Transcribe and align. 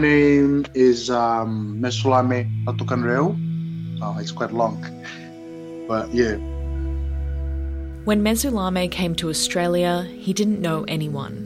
my 0.00 0.06
name 0.06 0.64
is 0.72 1.10
um, 1.10 1.76
Mesulame 1.78 2.48
Atukanreu. 2.64 3.36
Oh, 4.00 4.16
it's 4.18 4.32
quite 4.32 4.50
long, 4.50 4.80
but 5.86 6.08
yeah. 6.14 6.36
When 8.06 8.22
Mesulame 8.24 8.90
came 8.90 9.14
to 9.16 9.28
Australia, 9.28 10.08
he 10.18 10.32
didn't 10.32 10.62
know 10.62 10.84
anyone. 10.88 11.36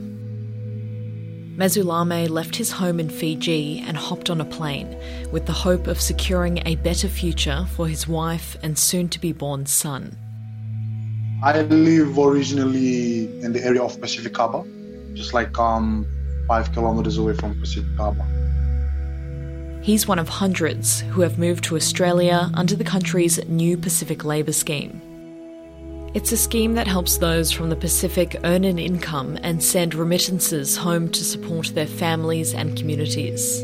Mesulame 1.57 2.29
left 2.29 2.55
his 2.55 2.71
home 2.71 2.97
in 3.01 3.09
Fiji 3.09 3.83
and 3.85 3.97
hopped 3.97 4.29
on 4.29 4.39
a 4.39 4.45
plane 4.45 4.95
with 5.33 5.47
the 5.47 5.51
hope 5.67 5.87
of 5.87 5.99
securing 5.99 6.65
a 6.65 6.75
better 6.75 7.09
future 7.09 7.67
for 7.75 7.89
his 7.89 8.07
wife 8.07 8.55
and 8.63 8.79
soon 8.79 9.09
to 9.09 9.19
be 9.19 9.33
born 9.33 9.65
son. 9.65 10.15
I 11.43 11.61
live 11.61 12.17
originally 12.17 13.25
in 13.41 13.51
the 13.51 13.65
area 13.65 13.83
of 13.83 13.99
Pacific 13.99 14.37
Harbour, 14.37 14.63
just 15.13 15.33
like 15.33 15.59
um, 15.59 16.07
five 16.47 16.71
kilometers 16.71 17.17
away 17.17 17.33
from 17.33 17.59
Pacific 17.59 17.91
Harbour. 17.97 18.44
He's 19.85 20.07
one 20.07 20.17
of 20.17 20.27
hundreds 20.27 21.01
who 21.01 21.21
have 21.21 21.37
moved 21.37 21.63
to 21.65 21.75
Australia 21.75 22.49
under 22.55 22.75
the 22.75 22.83
country's 22.83 23.37
new 23.47 23.77
Pacific 23.77 24.25
Labour 24.25 24.51
Scheme. 24.51 24.99
It's 26.15 26.31
a 26.31 26.37
scheme 26.37 26.73
that 26.73 26.87
helps 26.87 27.19
those 27.19 27.51
from 27.51 27.69
the 27.69 27.75
Pacific 27.75 28.35
earn 28.43 28.63
an 28.63 28.79
income 28.79 29.37
and 29.43 29.63
send 29.63 29.93
remittances 29.93 30.75
home 30.75 31.09
to 31.09 31.23
support 31.23 31.67
their 31.75 31.85
families 31.85 32.55
and 32.55 32.75
communities. 32.75 33.61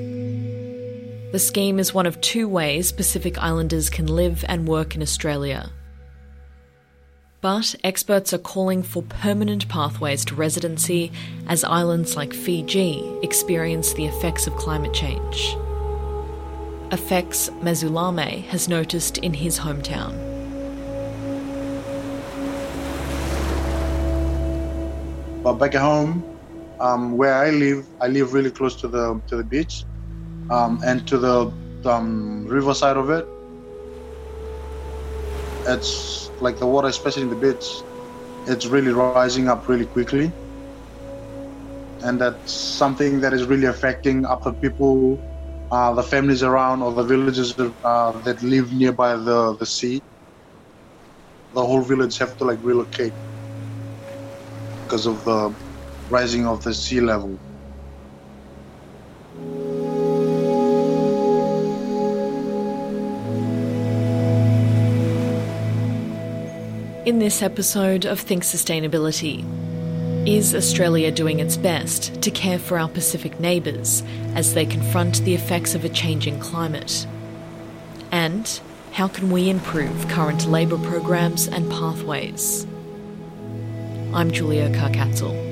The 1.31 1.39
scheme 1.39 1.79
is 1.79 1.91
one 1.91 2.05
of 2.05 2.21
two 2.21 2.47
ways 2.47 2.91
Pacific 2.91 3.39
Islanders 3.39 3.89
can 3.89 4.05
live 4.05 4.45
and 4.47 4.67
work 4.67 4.93
in 4.93 5.01
Australia. 5.01 5.71
But 7.41 7.73
experts 7.83 8.31
are 8.31 8.37
calling 8.37 8.83
for 8.83 9.01
permanent 9.01 9.67
pathways 9.69 10.23
to 10.25 10.35
residency 10.35 11.11
as 11.47 11.63
islands 11.63 12.15
like 12.15 12.31
Fiji 12.31 13.11
experience 13.23 13.93
the 13.93 14.05
effects 14.05 14.45
of 14.45 14.55
climate 14.55 14.93
change. 14.93 15.57
Effects 16.91 17.49
Mesulame 17.61 18.43
has 18.47 18.67
noticed 18.67 19.17
in 19.19 19.33
his 19.33 19.59
hometown. 19.59 20.11
But 25.41 25.53
back 25.53 25.73
at 25.73 25.81
home, 25.81 26.21
um, 26.81 27.15
where 27.17 27.33
I 27.33 27.51
live, 27.51 27.87
I 28.01 28.07
live 28.07 28.33
really 28.33 28.51
close 28.51 28.75
to 28.81 28.89
the 28.89 29.21
to 29.27 29.37
the 29.37 29.43
beach 29.43 29.85
um, 30.49 30.81
and 30.85 31.07
to 31.07 31.17
the 31.17 31.53
um, 31.85 32.45
riverside 32.47 32.97
of 32.97 33.09
it. 33.09 33.25
It's 35.67 36.29
like 36.41 36.59
the 36.59 36.67
water, 36.67 36.89
especially 36.89 37.23
in 37.23 37.29
the 37.29 37.35
beach, 37.35 37.65
it's 38.47 38.65
really 38.65 38.91
rising 38.91 39.47
up 39.47 39.69
really 39.69 39.85
quickly, 39.85 40.29
and 42.03 42.19
that's 42.19 42.51
something 42.51 43.21
that 43.21 43.31
is 43.31 43.45
really 43.45 43.67
affecting 43.67 44.25
other 44.25 44.51
people, 44.51 45.17
uh, 45.71 45.93
the 45.93 46.03
families 46.03 46.43
around 46.43 46.81
or 46.81 46.91
the 46.93 47.03
villages 47.03 47.57
uh, 47.57 48.11
that 48.21 48.41
live 48.43 48.71
nearby 48.73 49.15
the 49.15 49.55
the 49.57 49.65
sea. 49.65 50.01
The 51.53 51.65
whole 51.65 51.81
village 51.81 52.17
have 52.19 52.37
to 52.37 52.43
like 52.43 52.59
relocate 52.61 53.13
because 54.83 55.05
of 55.05 55.23
the 55.23 55.53
rising 56.09 56.45
of 56.45 56.63
the 56.63 56.73
sea 56.73 57.01
level. 57.01 57.39
In 67.05 67.19
this 67.19 67.41
episode 67.41 68.05
of 68.05 68.19
Think 68.19 68.43
Sustainability, 68.43 69.43
is 70.27 70.53
Australia 70.53 71.11
doing 71.11 71.39
its 71.39 71.57
best 71.57 72.21
to 72.21 72.29
care 72.29 72.59
for 72.59 72.77
our 72.77 72.87
Pacific 72.87 73.39
neighbours 73.39 74.03
as 74.35 74.53
they 74.53 74.65
confront 74.65 75.23
the 75.23 75.33
effects 75.33 75.73
of 75.73 75.83
a 75.83 75.89
changing 75.89 76.39
climate? 76.39 77.07
And 78.11 78.61
how 78.91 79.07
can 79.07 79.31
we 79.31 79.49
improve 79.49 80.07
current 80.09 80.45
labour 80.45 80.77
programs 80.77 81.47
and 81.47 81.69
pathways? 81.71 82.67
I'm 84.13 84.29
Julia 84.29 84.69
Karkatzel. 84.69 85.50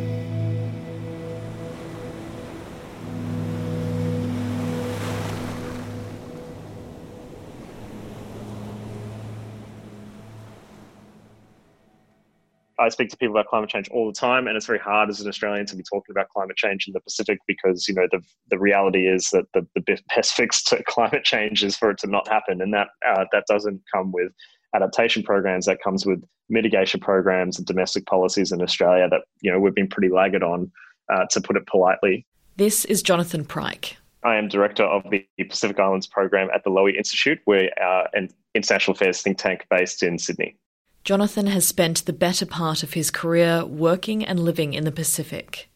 I 12.80 12.90
speak 12.90 13.10
to 13.10 13.18
people 13.18 13.36
about 13.36 13.48
climate 13.48 13.70
change 13.70 13.90
all 13.90 14.08
the 14.08 14.14
time, 14.14 14.48
and 14.48 14.56
it's 14.56 14.66
very 14.66 14.80
hard 14.80 15.10
as 15.10 15.20
an 15.20 15.28
Australian 15.28 15.66
to 15.68 15.76
be 15.76 15.84
talking 15.84 16.12
about 16.12 16.30
climate 16.30 16.56
change 16.56 16.88
in 16.88 16.94
the 16.94 17.02
Pacific 17.02 17.40
because 17.48 17.88
you 17.88 17.94
know 17.94 18.08
the 18.12 18.22
the 18.50 18.58
reality 18.58 19.08
is 19.08 19.30
that 19.32 19.46
the, 19.54 19.68
the 19.76 19.98
best 20.16 20.34
fix 20.36 20.64
to 20.64 20.82
climate 20.84 21.24
change 21.24 21.64
is 21.64 21.76
for 21.76 21.92
it 21.92 21.98
to 22.00 22.08
not 22.08 22.28
happen, 22.28 22.62
and 22.62 22.74
that 22.74 22.88
uh, 23.08 23.26
that 23.32 23.44
doesn't 23.48 23.82
come 23.94 24.12
with 24.12 24.32
adaptation 24.74 25.24
programs. 25.24 25.66
That 25.66 25.82
comes 25.84 26.06
with 26.06 26.24
mitigation 26.50 27.00
programs 27.00 27.58
and 27.58 27.68
domestic 27.68 28.06
policies 28.06 28.52
in 28.52 28.62
Australia 28.62 29.08
that 29.10 29.22
you 29.42 29.52
know 29.52 29.60
we've 29.60 29.76
been 29.76 29.90
pretty 29.90 30.10
laggard 30.10 30.44
on, 30.44 30.72
uh, 31.14 31.26
to 31.32 31.42
put 31.42 31.58
it 31.58 31.68
politely. 31.68 32.26
This 32.56 32.86
is 32.86 33.02
Jonathan 33.02 33.46
Pryke. 33.46 33.96
I 34.24 34.36
am 34.36 34.50
director 34.50 34.84
of 34.84 35.10
the 35.10 35.26
Pacific 35.50 35.80
Islands 35.80 36.08
program 36.08 36.50
at 36.54 36.64
the 36.66 36.70
Lowy 36.70 36.98
Institute. 36.98 37.40
We're 37.46 37.70
uh, 37.82 38.04
an 38.14 38.30
international 38.54 38.96
affairs 38.96 39.22
think 39.22 39.38
tank 39.38 39.66
based 39.70 40.04
in 40.04 40.20
Sydney. 40.20 40.58
Jonathan 41.04 41.48
has 41.48 41.68
spent 41.68 42.06
the 42.06 42.14
better 42.14 42.46
part 42.46 42.84
of 42.84 42.94
his 42.94 43.10
career 43.10 43.66
working 43.66 44.24
and 44.24 44.40
living 44.40 44.74
in 44.74 44.84
the 44.84 44.92
Pacific. 44.92 45.70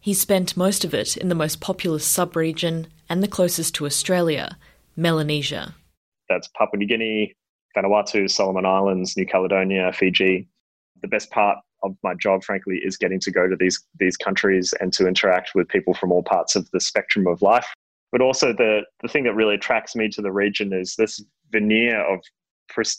He 0.00 0.14
spent 0.14 0.56
most 0.56 0.84
of 0.84 0.94
it 0.94 1.16
in 1.16 1.28
the 1.28 1.34
most 1.34 1.60
populous 1.60 2.06
sub-region 2.06 2.86
and 3.08 3.22
the 3.22 3.28
closest 3.28 3.74
to 3.74 3.86
Australia, 3.86 4.56
Melanesia. 4.96 5.74
That's 6.28 6.48
Papua 6.56 6.78
New 6.78 6.86
Guinea, 6.86 7.34
Vanuatu, 7.76 8.30
Solomon 8.30 8.64
Islands, 8.64 9.16
New 9.16 9.26
Caledonia, 9.26 9.92
Fiji. 9.92 10.48
The 11.02 11.08
best 11.08 11.30
part 11.30 11.58
of 11.82 11.96
my 12.02 12.14
job, 12.14 12.42
frankly, 12.42 12.80
is 12.82 12.96
getting 12.96 13.20
to 13.20 13.30
go 13.30 13.48
to 13.48 13.56
these 13.56 13.84
these 13.98 14.16
countries 14.16 14.74
and 14.80 14.92
to 14.94 15.06
interact 15.06 15.50
with 15.54 15.68
people 15.68 15.94
from 15.94 16.12
all 16.12 16.22
parts 16.22 16.56
of 16.56 16.68
the 16.70 16.80
spectrum 16.80 17.26
of 17.26 17.42
life. 17.42 17.66
But 18.10 18.20
also 18.20 18.52
the 18.52 18.82
the 19.02 19.08
thing 19.08 19.24
that 19.24 19.34
really 19.34 19.54
attracts 19.54 19.94
me 19.94 20.08
to 20.10 20.22
the 20.22 20.32
region 20.32 20.72
is 20.72 20.96
this 20.96 21.22
veneer 21.52 22.00
of 22.00 22.20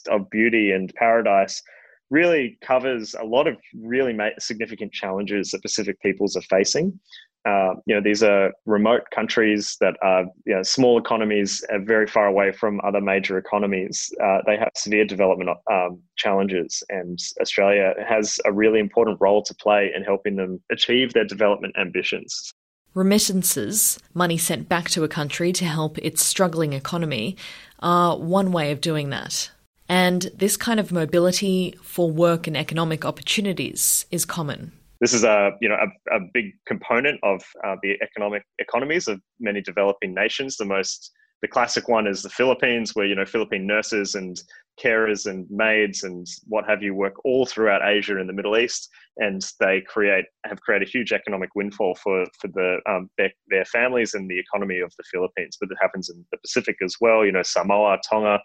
of 0.10 0.30
beauty 0.30 0.72
and 0.72 0.94
paradise 0.96 1.62
really 2.10 2.58
covers 2.62 3.14
a 3.14 3.24
lot 3.24 3.48
of 3.48 3.56
really 3.76 4.18
significant 4.40 4.92
challenges 4.92 5.52
that 5.52 5.62
Pacific 5.62 6.00
peoples 6.02 6.36
are 6.36 6.42
facing. 6.42 7.00
Uh, 7.46 7.74
you 7.86 7.96
know, 7.96 8.02
these 8.02 8.22
are 8.22 8.52
remote 8.66 9.04
countries 9.12 9.78
that 9.80 9.96
are 10.02 10.26
you 10.46 10.56
know, 10.56 10.62
small 10.62 10.98
economies, 10.98 11.64
are 11.72 11.80
very 11.80 12.06
far 12.06 12.28
away 12.28 12.52
from 12.52 12.82
other 12.84 13.00
major 13.00 13.38
economies. 13.38 14.12
Uh, 14.22 14.40
they 14.46 14.58
have 14.58 14.70
severe 14.76 15.06
development 15.06 15.50
um, 15.72 16.02
challenges, 16.18 16.84
and 16.90 17.18
Australia 17.40 17.94
has 18.06 18.40
a 18.44 18.52
really 18.52 18.80
important 18.80 19.18
role 19.22 19.42
to 19.44 19.56
play 19.56 19.92
in 19.96 20.04
helping 20.04 20.36
them 20.36 20.62
achieve 20.70 21.14
their 21.14 21.26
development 21.26 21.74
ambitions. 21.80 22.54
Remittances, 22.94 24.00
money 24.14 24.38
sent 24.38 24.68
back 24.68 24.90
to 24.90 25.04
a 25.04 25.08
country 25.08 25.54
to 25.54 25.64
help 25.64 25.98
its 26.00 26.26
struggling 26.26 26.74
economy, 26.74 27.38
are 27.80 28.18
one 28.18 28.52
way 28.52 28.72
of 28.72 28.82
doing 28.82 29.12
that. 29.12 29.50
And 29.90 30.30
this 30.36 30.56
kind 30.56 30.80
of 30.80 30.92
mobility 30.92 31.76
for 31.82 32.10
work 32.12 32.46
and 32.46 32.56
economic 32.56 33.04
opportunities 33.04 34.06
is 34.12 34.24
common. 34.24 34.72
This 35.02 35.14
is 35.14 35.24
a 35.24 35.52
you 35.62 35.70
know 35.70 35.78
a, 35.78 36.16
a 36.16 36.20
big 36.34 36.54
component 36.68 37.20
of 37.24 37.42
uh, 37.66 37.76
the 37.82 37.98
economic 38.02 38.44
economies 38.60 39.08
of 39.08 39.20
many 39.40 39.62
developing 39.62 40.14
nations. 40.14 40.58
The 40.58 40.66
most 40.66 41.12
the 41.42 41.48
classic 41.48 41.88
one 41.88 42.06
is 42.06 42.22
the 42.22 42.30
Philippines, 42.30 42.96
where 42.96 43.06
you 43.06 43.16
know 43.16 43.26
Philippine 43.26 43.66
nurses 43.66 44.16
and 44.16 44.40
carers 44.82 45.26
and 45.26 45.46
maids 45.50 46.04
and 46.04 46.26
what 46.48 46.66
have 46.68 46.82
you 46.82 46.94
work 46.94 47.14
all 47.26 47.46
throughout 47.46 47.82
Asia 47.82 48.18
and 48.18 48.30
the 48.30 48.34
Middle 48.34 48.58
East, 48.58 48.90
and 49.18 49.42
they 49.60 49.82
create 49.82 50.26
have 50.46 50.62
created 50.62 50.88
a 50.88 50.92
huge 50.92 51.14
economic 51.14 51.50
windfall 51.56 51.96
for 51.96 52.26
for 52.40 52.50
the 52.50 52.80
um, 52.90 53.10
their, 53.18 53.32
their 53.48 53.66
families 53.66 54.14
and 54.14 54.30
the 54.30 54.40
economy 54.40 54.80
of 54.80 54.94
the 54.98 55.04
Philippines. 55.12 55.58
But 55.60 55.72
it 55.72 55.78
happens 55.82 56.10
in 56.10 56.26
the 56.32 56.38
Pacific 56.40 56.76
as 56.84 56.98
well. 57.00 57.26
You 57.26 57.32
know 57.32 57.44
Samoa, 57.44 58.00
Tonga, 58.10 58.40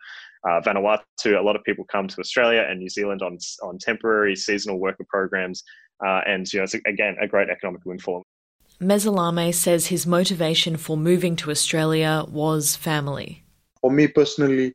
uh, 0.48 0.60
Vanuatu. 0.60 1.38
A 1.38 1.42
lot 1.42 1.56
of 1.56 1.64
people 1.64 1.84
come 1.84 2.08
to 2.08 2.20
Australia 2.20 2.66
and 2.68 2.78
New 2.78 2.88
Zealand 2.88 3.22
on 3.22 3.38
on 3.62 3.78
temporary 3.78 4.36
seasonal 4.36 4.78
worker 4.78 5.04
programs, 5.08 5.62
uh, 6.04 6.20
and 6.26 6.50
you 6.52 6.58
know 6.58 6.64
it's 6.64 6.74
again 6.74 7.16
a 7.20 7.26
great 7.26 7.48
economic 7.50 7.84
windfall. 7.84 8.24
Mesulame 8.80 9.54
says 9.54 9.86
his 9.86 10.06
motivation 10.06 10.76
for 10.76 10.96
moving 10.96 11.36
to 11.36 11.50
Australia 11.50 12.24
was 12.28 12.74
family. 12.74 13.44
For 13.80 13.90
me 13.90 14.08
personally, 14.08 14.72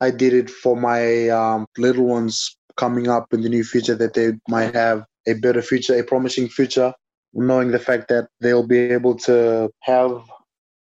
I 0.00 0.10
did 0.10 0.32
it 0.32 0.50
for 0.50 0.76
my 0.76 1.28
um, 1.28 1.66
little 1.76 2.06
ones 2.06 2.56
coming 2.76 3.08
up 3.08 3.32
in 3.32 3.42
the 3.42 3.48
new 3.48 3.62
future 3.62 3.94
that 3.94 4.14
they 4.14 4.32
might 4.48 4.74
have 4.74 5.04
a 5.26 5.34
better 5.34 5.62
future, 5.62 5.94
a 5.98 6.02
promising 6.02 6.48
future, 6.48 6.92
knowing 7.32 7.70
the 7.70 7.78
fact 7.78 8.08
that 8.08 8.28
they'll 8.40 8.66
be 8.66 8.78
able 8.78 9.14
to 9.14 9.70
have 9.80 10.22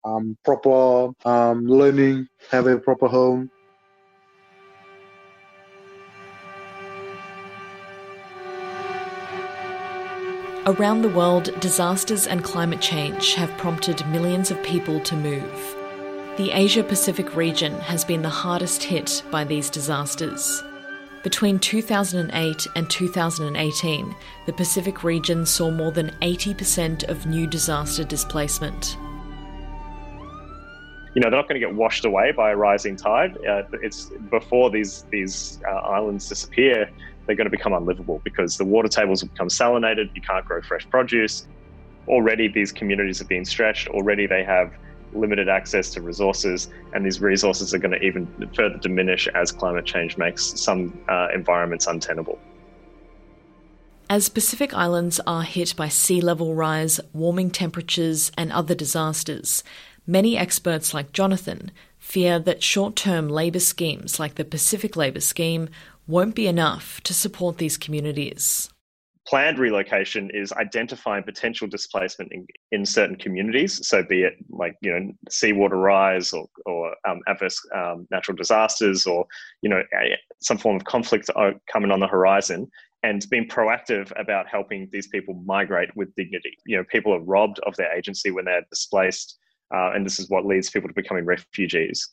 um, 0.03 0.37
proper 0.43 1.11
um, 1.25 1.65
learning, 1.65 2.27
have 2.51 2.67
a 2.67 2.77
proper 2.77 3.07
home, 3.07 3.49
Around 10.67 11.03
the 11.03 11.09
world, 11.09 11.59
disasters 11.59 12.25
and 12.25 12.43
climate 12.43 12.81
change 12.81 13.35
have 13.35 13.55
prompted 13.55 14.03
millions 14.07 14.49
of 14.49 14.63
people 14.63 14.99
to 15.01 15.15
move. 15.15 15.75
The 16.37 16.49
Asia 16.49 16.83
Pacific 16.83 17.35
region 17.35 17.73
has 17.81 18.03
been 18.03 18.23
the 18.23 18.29
hardest 18.29 18.83
hit 18.83 19.21
by 19.29 19.43
these 19.43 19.69
disasters. 19.69 20.63
Between 21.21 21.59
2008 21.59 22.67
and 22.75 22.89
2018, 22.89 24.15
the 24.47 24.53
Pacific 24.53 25.03
region 25.03 25.45
saw 25.45 25.69
more 25.69 25.91
than 25.91 26.09
80% 26.23 27.09
of 27.09 27.27
new 27.27 27.45
disaster 27.45 28.03
displacement. 28.03 28.97
You 31.13 31.21
know, 31.21 31.29
they're 31.29 31.39
not 31.39 31.47
going 31.47 31.61
to 31.61 31.67
get 31.67 31.75
washed 31.75 32.05
away 32.05 32.31
by 32.31 32.49
a 32.49 32.55
rising 32.55 32.95
tide. 32.95 33.37
Uh, 33.47 33.61
it's 33.83 34.09
before 34.31 34.71
these 34.71 35.05
these 35.11 35.59
uh, 35.65 35.75
islands 35.75 36.27
disappear, 36.27 36.89
they're 37.25 37.35
going 37.35 37.45
to 37.45 37.51
become 37.51 37.73
unlivable 37.73 38.21
because 38.23 38.57
the 38.57 38.65
water 38.65 38.87
tables 38.87 39.23
will 39.23 39.29
become 39.29 39.47
salinated. 39.47 40.13
You 40.15 40.21
can't 40.21 40.45
grow 40.45 40.61
fresh 40.61 40.87
produce. 40.89 41.47
Already, 42.07 42.47
these 42.47 42.71
communities 42.71 43.21
are 43.21 43.25
being 43.25 43.45
stretched. 43.45 43.87
Already, 43.87 44.27
they 44.27 44.43
have 44.43 44.71
limited 45.13 45.49
access 45.49 45.89
to 45.91 46.01
resources, 46.01 46.69
and 46.93 47.05
these 47.05 47.21
resources 47.21 47.73
are 47.73 47.79
going 47.79 47.97
to 47.97 48.05
even 48.05 48.27
further 48.55 48.77
diminish 48.77 49.27
as 49.29 49.51
climate 49.51 49.85
change 49.85 50.17
makes 50.17 50.43
some 50.59 50.97
uh, 51.09 51.29
environments 51.33 51.87
untenable. 51.87 52.37
As 54.07 54.29
Pacific 54.29 54.71
Islands 54.73 55.19
are 55.25 55.41
hit 55.41 55.75
by 55.75 55.87
sea 55.87 56.21
level 56.21 56.53
rise, 56.53 56.99
warming 57.11 57.49
temperatures, 57.49 58.31
and 58.37 58.51
other 58.51 58.75
disasters, 58.75 59.63
many 60.05 60.37
experts 60.37 60.93
like 60.93 61.11
Jonathan 61.11 61.71
fear 61.97 62.37
that 62.37 62.61
short 62.61 62.95
term 62.95 63.27
labour 63.27 63.59
schemes 63.59 64.19
like 64.19 64.35
the 64.35 64.45
Pacific 64.45 64.95
Labour 64.95 65.21
Scheme 65.21 65.69
won't 66.07 66.35
be 66.35 66.47
enough 66.47 67.01
to 67.01 67.13
support 67.13 67.57
these 67.57 67.77
communities. 67.77 68.69
Planned 69.27 69.57
relocation 69.57 70.29
is 70.33 70.51
identifying 70.53 71.23
potential 71.23 71.67
displacement 71.67 72.31
in, 72.31 72.45
in 72.71 72.85
certain 72.85 73.15
communities. 73.15 73.87
So, 73.87 74.03
be 74.03 74.21
it 74.21 74.33
like 74.49 74.75
you 74.81 74.91
know 74.91 75.11
seawater 75.29 75.77
rise 75.77 76.31
or, 76.31 76.45
or 76.67 76.93
um, 77.07 77.21
adverse 77.27 77.59
um, 77.75 78.07
natural 78.11 78.37
disasters, 78.37 79.07
or 79.07 79.25
you 79.63 79.69
know 79.69 79.81
some 80.41 80.59
form 80.59 80.75
of 80.75 80.83
conflict 80.83 81.27
coming 81.71 81.89
on 81.89 81.99
the 81.99 82.07
horizon, 82.07 82.69
and 83.01 83.27
being 83.31 83.47
proactive 83.47 84.11
about 84.19 84.47
helping 84.47 84.89
these 84.91 85.07
people 85.07 85.33
migrate 85.45 85.89
with 85.95 86.13
dignity. 86.15 86.55
You 86.67 86.77
know, 86.77 86.83
people 86.91 87.11
are 87.11 87.19
robbed 87.19 87.59
of 87.65 87.75
their 87.77 87.91
agency 87.95 88.29
when 88.29 88.45
they're 88.45 88.65
displaced, 88.69 89.39
uh, 89.73 89.91
and 89.95 90.05
this 90.05 90.19
is 90.19 90.29
what 90.29 90.45
leads 90.45 90.69
people 90.69 90.87
to 90.87 90.93
becoming 90.93 91.25
refugees. 91.25 92.07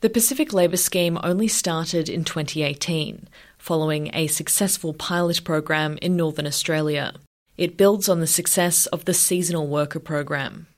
The 0.00 0.08
Pacific 0.08 0.52
Labour 0.52 0.76
Scheme 0.76 1.18
only 1.24 1.48
started 1.48 2.08
in 2.08 2.22
2018, 2.22 3.28
following 3.58 4.10
a 4.14 4.28
successful 4.28 4.94
pilot 4.94 5.42
program 5.42 5.98
in 6.00 6.14
Northern 6.14 6.46
Australia. 6.46 7.14
It 7.56 7.76
builds 7.76 8.08
on 8.08 8.20
the 8.20 8.28
success 8.28 8.86
of 8.86 9.06
the 9.06 9.12
Seasonal 9.14 9.66
Worker 9.66 9.98
Program. 9.98 10.68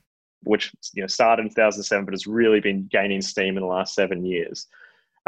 Which 0.41 0.71
you 0.93 1.03
know, 1.03 1.07
started 1.07 1.43
in 1.43 1.49
2007 1.49 2.03
but 2.03 2.15
has 2.15 2.25
really 2.25 2.61
been 2.61 2.87
gaining 2.91 3.21
steam 3.21 3.57
in 3.57 3.61
the 3.61 3.67
last 3.67 3.93
seven 3.93 4.25
years, 4.25 4.65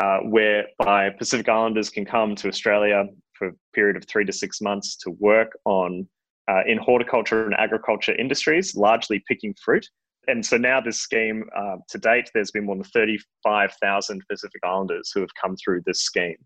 uh, 0.02 0.22
whereby 0.22 1.12
Pacific 1.12 1.48
Islanders 1.48 1.92
can 1.92 2.04
come 2.04 2.34
to 2.38 2.48
Australia 2.48 3.06
for 3.34 3.50
a 3.50 3.54
period 3.76 3.96
of 3.96 4.06
three 4.06 4.26
to 4.26 4.34
six 4.34 4.60
months 4.60 4.96
to 4.96 5.12
work 5.12 5.52
on 5.66 6.08
uh, 6.48 6.64
in 6.66 6.80
horticulture 6.80 7.46
and 7.46 7.54
agriculture 7.60 8.16
industries, 8.16 8.76
largely 8.76 9.24
picking 9.28 9.54
fruit 9.54 9.88
and 10.28 10.46
so 10.46 10.58
now 10.58 10.80
this 10.80 11.00
scheme, 11.00 11.46
uh, 11.56 11.78
to 11.90 11.98
date, 11.98 12.30
there's 12.34 12.52
been 12.52 12.66
more 12.66 12.76
than 12.76 12.84
35,000 12.86 14.24
Pacific 14.30 14.62
Islanders 14.64 15.12
who 15.14 15.22
have 15.22 15.34
come 15.40 15.56
through 15.56 15.82
this 15.86 16.02
scheme. 16.02 16.38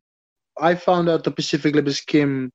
I 0.59 0.75
found 0.75 1.09
out 1.09 1.23
the 1.23 1.31
Pacific 1.31 1.75
Labour 1.75 1.93
Scheme 1.93 2.51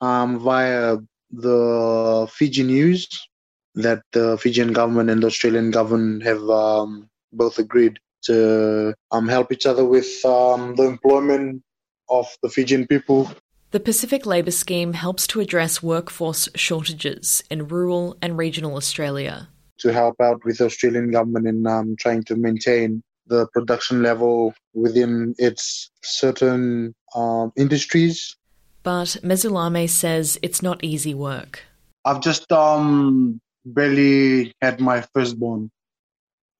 um, 0.00 0.38
via 0.38 0.98
the 1.30 2.28
Fiji 2.30 2.64
News 2.64 3.08
that 3.74 4.02
the 4.12 4.36
Fijian 4.36 4.72
government 4.72 5.10
and 5.10 5.22
the 5.22 5.28
Australian 5.28 5.70
government 5.70 6.22
have 6.24 6.42
um, 6.50 7.08
both 7.32 7.58
agreed 7.58 7.98
to 8.24 8.94
um, 9.10 9.28
help 9.28 9.52
each 9.52 9.64
other 9.64 9.84
with 9.84 10.22
um, 10.24 10.74
the 10.76 10.82
employment 10.82 11.62
of 12.10 12.26
the 12.42 12.50
Fijian 12.50 12.86
people. 12.86 13.30
The 13.70 13.80
Pacific 13.80 14.26
Labour 14.26 14.50
Scheme 14.50 14.94
helps 14.94 15.26
to 15.28 15.40
address 15.40 15.82
workforce 15.82 16.48
shortages 16.56 17.42
in 17.50 17.68
rural 17.68 18.18
and 18.20 18.36
regional 18.36 18.76
Australia 18.76 19.48
to 19.80 19.92
help 19.92 20.20
out 20.20 20.44
with 20.44 20.58
the 20.58 20.66
Australian 20.66 21.10
government 21.10 21.46
in 21.46 21.66
um, 21.66 21.96
trying 21.98 22.22
to 22.24 22.36
maintain 22.36 23.02
the 23.26 23.46
production 23.52 24.02
level 24.02 24.52
within 24.74 25.34
its 25.38 25.90
certain 26.02 26.94
um, 27.14 27.52
industries. 27.56 28.36
But 28.82 29.18
Mesulame 29.22 29.88
says 29.88 30.38
it's 30.42 30.62
not 30.62 30.82
easy 30.82 31.14
work. 31.14 31.62
I've 32.04 32.20
just 32.20 32.50
um, 32.50 33.40
barely 33.64 34.52
had 34.62 34.80
my 34.80 35.02
firstborn 35.14 35.70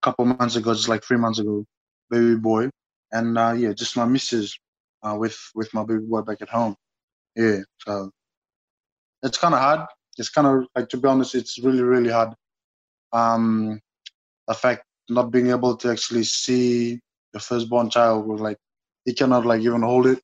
a 0.03 0.07
couple 0.07 0.27
months 0.27 0.57
ago, 0.57 0.75
just 0.75 0.89
like 0.89 1.03
three 1.03 1.17
months 1.17 1.39
ago, 1.39 1.65
baby 2.11 2.37
boy, 2.37 2.71
and 3.13 3.39
uh, 3.39 3.55
yeah, 3.57 3.73
just 3.73 3.97
my 3.97 4.05
missus 4.05 4.59
uh, 5.03 5.17
with 5.19 5.39
with 5.55 5.73
my 5.73 5.83
baby 5.83 6.05
boy 6.07 6.21
back 6.23 6.43
at 6.43 6.49
home. 6.49 6.77
Yeah, 7.37 7.61
so 7.79 8.11
it's 9.23 9.39
kind 9.39 9.55
of 9.55 9.61
hard. 9.61 9.81
It's 10.19 10.29
kind 10.29 10.47
of 10.47 10.67
like 10.77 10.89
to 10.91 10.99
be 10.99 11.09
honest, 11.09 11.35
it's 11.35 11.59
really 11.59 11.83
really 11.83 12.11
hard 12.11 12.35
um, 13.13 13.81
affect 14.49 14.85
not 15.09 15.31
being 15.31 15.51
able 15.51 15.77
to 15.77 15.91
actually 15.91 16.25
see 16.25 17.01
the 17.33 17.41
firstborn 17.41 17.91
child 17.91 18.27
was 18.27 18.41
like 18.41 18.57
he 19.05 19.15
cannot 19.15 19.47
like 19.47 19.63
even 19.63 19.83
hold 19.83 20.07
it. 20.07 20.21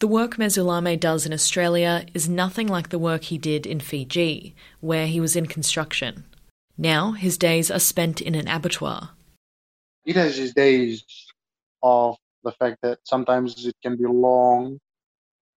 The 0.00 0.06
work 0.06 0.36
Mesulame 0.36 0.98
does 0.98 1.26
in 1.26 1.32
Australia 1.32 2.06
is 2.14 2.28
nothing 2.28 2.68
like 2.68 2.90
the 2.90 2.98
work 2.98 3.24
he 3.24 3.38
did 3.38 3.66
in 3.66 3.80
Fiji, 3.80 4.54
where 4.80 5.08
he 5.08 5.20
was 5.20 5.34
in 5.34 5.46
construction. 5.46 6.24
Now 6.76 7.12
his 7.12 7.36
days 7.36 7.70
are 7.70 7.80
spent 7.80 8.20
in 8.20 8.36
an 8.36 8.46
abattoir. 8.46 9.10
He 10.04 10.12
has 10.12 10.36
his 10.36 10.54
days 10.54 11.04
of 11.82 12.16
the 12.44 12.52
fact 12.52 12.78
that 12.82 12.98
sometimes 13.04 13.66
it 13.66 13.74
can 13.82 13.96
be 13.96 14.06
long, 14.06 14.78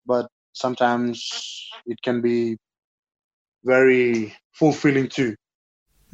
but 0.06 0.28
sometimes 0.54 1.70
it 1.86 2.02
can 2.02 2.22
be 2.22 2.58
very 3.64 4.36
fulfilling 4.54 5.08
too. 5.08 5.36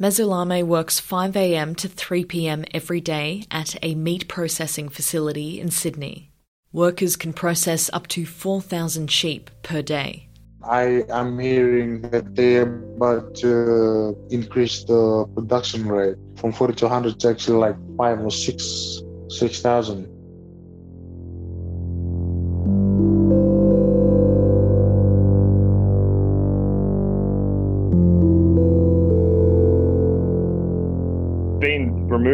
Mesulame 0.00 0.62
works 0.62 1.00
5am 1.00 1.76
to 1.76 1.88
3pm 1.88 2.64
every 2.72 3.00
day 3.00 3.42
at 3.50 3.74
a 3.82 3.96
meat 3.96 4.28
processing 4.28 4.88
facility 4.88 5.58
in 5.58 5.72
Sydney. 5.72 6.30
Workers 6.72 7.16
can 7.16 7.32
process 7.32 7.90
up 7.92 8.06
to 8.08 8.24
4,000 8.24 9.10
sheep 9.10 9.50
per 9.64 9.82
day. 9.82 10.28
I 10.62 11.02
am 11.10 11.36
hearing 11.40 12.02
that 12.12 12.36
they're 12.36 12.78
about 12.94 13.34
to 13.36 14.16
increase 14.30 14.84
the 14.84 15.26
production 15.34 15.88
rate 15.88 16.16
from 16.36 16.52
40 16.52 16.74
to 16.74 16.84
100 16.84 17.18
to 17.18 17.30
actually 17.30 17.58
like 17.58 17.76
5 17.96 18.20
or 18.20 18.30
6 18.30 19.02
6,000. 19.30 20.17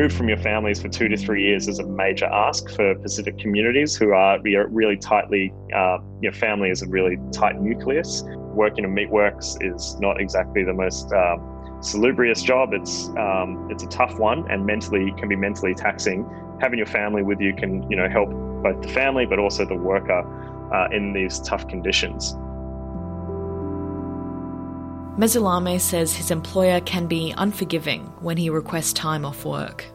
Removed 0.04 0.18
from 0.18 0.28
your 0.28 0.36
families 0.36 0.82
for 0.82 0.90
two 0.90 1.08
to 1.08 1.16
three 1.16 1.42
years 1.42 1.66
is 1.66 1.78
a 1.78 1.86
major 1.86 2.26
ask 2.26 2.68
for 2.68 2.94
Pacific 2.96 3.38
communities 3.38 3.96
who 3.96 4.12
are 4.12 4.38
really 4.42 4.98
tightly, 4.98 5.50
uh, 5.74 5.96
your 6.20 6.34
family 6.34 6.68
is 6.68 6.82
a 6.82 6.86
really 6.88 7.16
tight 7.32 7.58
nucleus. 7.58 8.22
Working 8.52 8.84
in 8.84 8.94
meatworks 8.94 9.56
is 9.62 9.98
not 10.00 10.20
exactly 10.20 10.62
the 10.62 10.74
most 10.74 11.10
uh, 11.10 11.38
salubrious 11.80 12.42
job. 12.42 12.74
It's 12.74 13.08
um, 13.16 13.66
it's 13.70 13.82
a 13.82 13.86
tough 13.86 14.18
one 14.18 14.44
and 14.50 14.66
mentally 14.66 15.10
can 15.16 15.26
be 15.26 15.36
mentally 15.36 15.72
taxing. 15.74 16.28
Having 16.60 16.80
your 16.80 16.86
family 16.86 17.22
with 17.22 17.40
you 17.40 17.54
can 17.54 17.90
you 17.90 17.96
know 17.96 18.06
help 18.06 18.28
both 18.62 18.82
the 18.82 18.88
family 18.88 19.24
but 19.24 19.38
also 19.38 19.64
the 19.64 19.74
worker 19.74 20.20
uh, 20.70 20.88
in 20.94 21.14
these 21.14 21.40
tough 21.40 21.66
conditions. 21.66 22.34
Mesulame 25.16 25.80
says 25.80 26.14
his 26.14 26.30
employer 26.30 26.80
can 26.80 27.06
be 27.06 27.32
unforgiving 27.38 28.02
when 28.20 28.36
he 28.36 28.50
requests 28.50 28.92
time 28.92 29.24
off 29.24 29.46
work. 29.46 29.86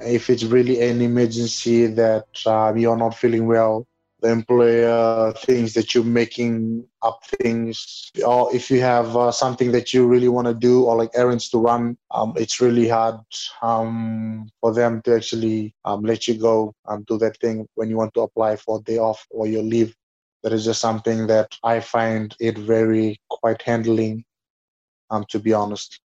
If 0.00 0.30
it's 0.30 0.44
really 0.44 0.80
an 0.82 1.00
emergency 1.00 1.86
that 1.86 2.26
uh, 2.46 2.72
you're 2.76 2.96
not 2.96 3.16
feeling 3.16 3.46
well, 3.46 3.86
the 4.20 4.30
employer 4.30 5.32
thinks 5.32 5.72
that 5.74 5.94
you're 5.94 6.04
making 6.04 6.84
up 7.02 7.24
things, 7.24 8.10
or 8.24 8.54
if 8.54 8.70
you 8.70 8.80
have 8.80 9.16
uh, 9.16 9.32
something 9.32 9.72
that 9.72 9.94
you 9.94 10.06
really 10.06 10.28
want 10.28 10.46
to 10.46 10.54
do, 10.54 10.84
or 10.84 10.96
like 10.96 11.10
errands 11.14 11.48
to 11.50 11.58
run, 11.58 11.96
um, 12.10 12.34
it's 12.36 12.60
really 12.60 12.88
hard 12.88 13.16
um, 13.62 14.48
for 14.60 14.74
them 14.74 15.00
to 15.02 15.14
actually 15.14 15.74
um, 15.84 16.02
let 16.02 16.28
you 16.28 16.34
go 16.34 16.74
and 16.88 17.06
do 17.06 17.16
that 17.18 17.38
thing 17.38 17.66
when 17.74 17.88
you 17.88 17.96
want 17.96 18.12
to 18.14 18.20
apply 18.20 18.56
for 18.56 18.78
a 18.78 18.82
day 18.82 18.98
off 18.98 19.26
or 19.30 19.46
your 19.46 19.62
leave. 19.62 19.94
That 20.42 20.52
is 20.52 20.64
just 20.64 20.80
something 20.80 21.26
that 21.26 21.54
I 21.62 21.80
find 21.80 22.34
it 22.40 22.56
very 22.58 23.20
quite 23.28 23.62
handling 23.62 24.24
um, 25.10 25.24
to 25.28 25.38
be 25.38 25.52
honest. 25.52 26.00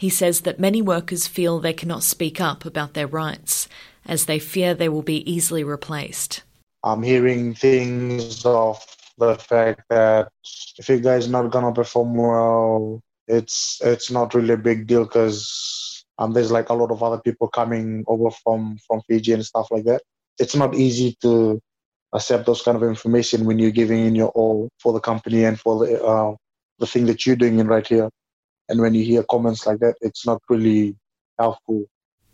He 0.00 0.08
says 0.08 0.40
that 0.40 0.58
many 0.58 0.80
workers 0.80 1.26
feel 1.26 1.60
they 1.60 1.74
cannot 1.74 2.02
speak 2.02 2.40
up 2.40 2.64
about 2.64 2.94
their 2.94 3.06
rights 3.06 3.68
as 4.06 4.24
they 4.24 4.38
fear 4.38 4.72
they 4.72 4.88
will 4.88 5.02
be 5.02 5.30
easily 5.30 5.62
replaced. 5.62 6.42
I'm 6.82 7.02
hearing 7.02 7.52
things 7.52 8.46
of 8.46 8.82
the 9.18 9.34
fact 9.34 9.82
that 9.90 10.28
if 10.78 10.88
you 10.88 11.00
guys 11.00 11.28
not 11.28 11.50
gonna 11.50 11.74
perform 11.74 12.14
well, 12.14 13.02
it's 13.28 13.78
it's 13.84 14.10
not 14.10 14.32
really 14.32 14.54
a 14.54 14.56
big 14.70 14.86
deal 14.86 15.04
because 15.04 16.02
um, 16.16 16.32
there's 16.32 16.50
like 16.50 16.70
a 16.70 16.74
lot 16.80 16.90
of 16.90 17.02
other 17.02 17.20
people 17.20 17.48
coming 17.48 18.02
over 18.06 18.30
from 18.42 18.78
from 18.86 19.02
Fiji 19.06 19.34
and 19.34 19.44
stuff 19.44 19.68
like 19.70 19.84
that. 19.84 20.00
It's 20.38 20.56
not 20.56 20.74
easy 20.74 21.14
to 21.20 21.60
accept 22.14 22.46
those 22.46 22.62
kind 22.62 22.78
of 22.78 22.84
information 22.84 23.44
when 23.44 23.58
you're 23.58 23.70
giving 23.70 24.06
in 24.06 24.14
your 24.14 24.30
all 24.30 24.70
for 24.78 24.94
the 24.94 25.00
company 25.00 25.44
and 25.44 25.60
for 25.60 25.84
the 25.84 26.02
uh, 26.02 26.34
the 26.78 26.86
thing 26.86 27.04
that 27.04 27.26
you're 27.26 27.36
doing 27.36 27.58
in 27.58 27.68
right 27.68 27.86
here. 27.86 28.08
And 28.70 28.80
when 28.80 28.94
you 28.94 29.04
hear 29.04 29.24
comments 29.24 29.66
like 29.66 29.80
that, 29.80 29.96
it's 30.00 30.24
not 30.24 30.40
really 30.48 30.96
helpful. 31.38 31.84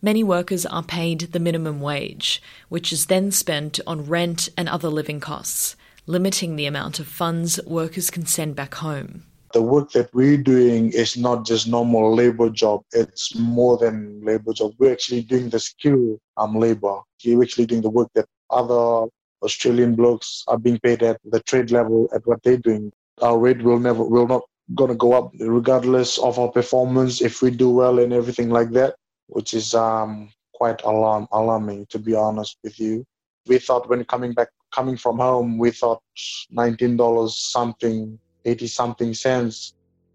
Many 0.03 0.23
workers 0.23 0.67
are 0.67 0.83
paid 0.83 1.21
the 1.33 1.41
minimum 1.41 1.81
wage, 1.81 2.43
which 2.69 2.93
is 2.93 3.07
then 3.07 3.33
spent 3.33 3.81
on 3.87 4.05
rent 4.05 4.51
and 4.57 4.69
other 4.69 4.91
living 4.91 5.19
costs, 5.19 5.75
limiting 6.07 6.55
the 6.55 6.67
amount 6.67 7.01
of 7.01 7.07
funds 7.07 7.59
workers 7.67 8.11
can 8.11 8.27
send 8.27 8.55
back 8.55 8.75
home. 8.75 9.25
The 9.55 9.63
work 9.63 9.93
that 9.93 10.13
we're 10.13 10.37
doing 10.37 10.93
is 10.93 11.17
not 11.17 11.47
just 11.47 11.67
normal 11.67 12.15
labor 12.15 12.51
job. 12.51 12.83
It's 12.93 13.35
more 13.35 13.79
than 13.79 14.23
labor 14.23 14.53
job. 14.53 14.73
We're 14.79 14.93
actually 14.93 15.23
doing 15.23 15.49
the 15.49 15.59
skill 15.59 16.19
um, 16.37 16.55
labor. 16.55 16.99
We're 17.25 17.43
actually 17.43 17.67
doing 17.67 17.81
the 17.81 17.91
work 17.91 18.11
that 18.15 18.27
other 18.51 19.09
Australian 19.43 19.95
blokes 19.95 20.45
are 20.49 20.59
being 20.59 20.79
paid 20.81 21.03
at 21.03 21.19
the 21.25 21.41
trade 21.41 21.71
level 21.71 22.11
at 22.15 22.27
what 22.27 22.43
they're 22.43 22.59
doing. 22.59 22.93
Our 23.23 23.39
rate 23.39 23.63
will 23.63 23.79
never 23.79 24.05
will 24.05 24.27
not 24.27 24.43
gonna 24.75 24.95
go 24.95 25.13
up 25.13 25.31
regardless 25.41 26.19
of 26.19 26.39
our 26.39 26.49
performance 26.49 27.21
if 27.21 27.41
we 27.41 27.51
do 27.51 27.71
well 27.71 27.99
and 27.99 28.13
everything 28.13 28.51
like 28.51 28.71
that 28.71 28.97
which 29.29 29.55
is 29.55 29.75
um, 29.75 30.31
quite 30.55 30.83
alarm 30.83 31.27
alarming 31.33 31.87
to 31.91 31.99
be 31.99 32.15
honest 32.15 32.59
with 32.63 32.79
you. 32.81 33.05
We 33.47 33.59
thought 33.59 33.89
when 33.89 34.05
coming 34.05 34.33
back 34.33 34.49
coming 34.75 34.97
from 34.97 35.19
home, 35.19 35.59
we 35.59 35.71
thought 35.71 36.03
nineteen 36.51 36.97
dollars 36.97 37.39
something, 37.39 38.19
eighty 38.45 38.67
something 38.67 39.15
cents 39.15 39.75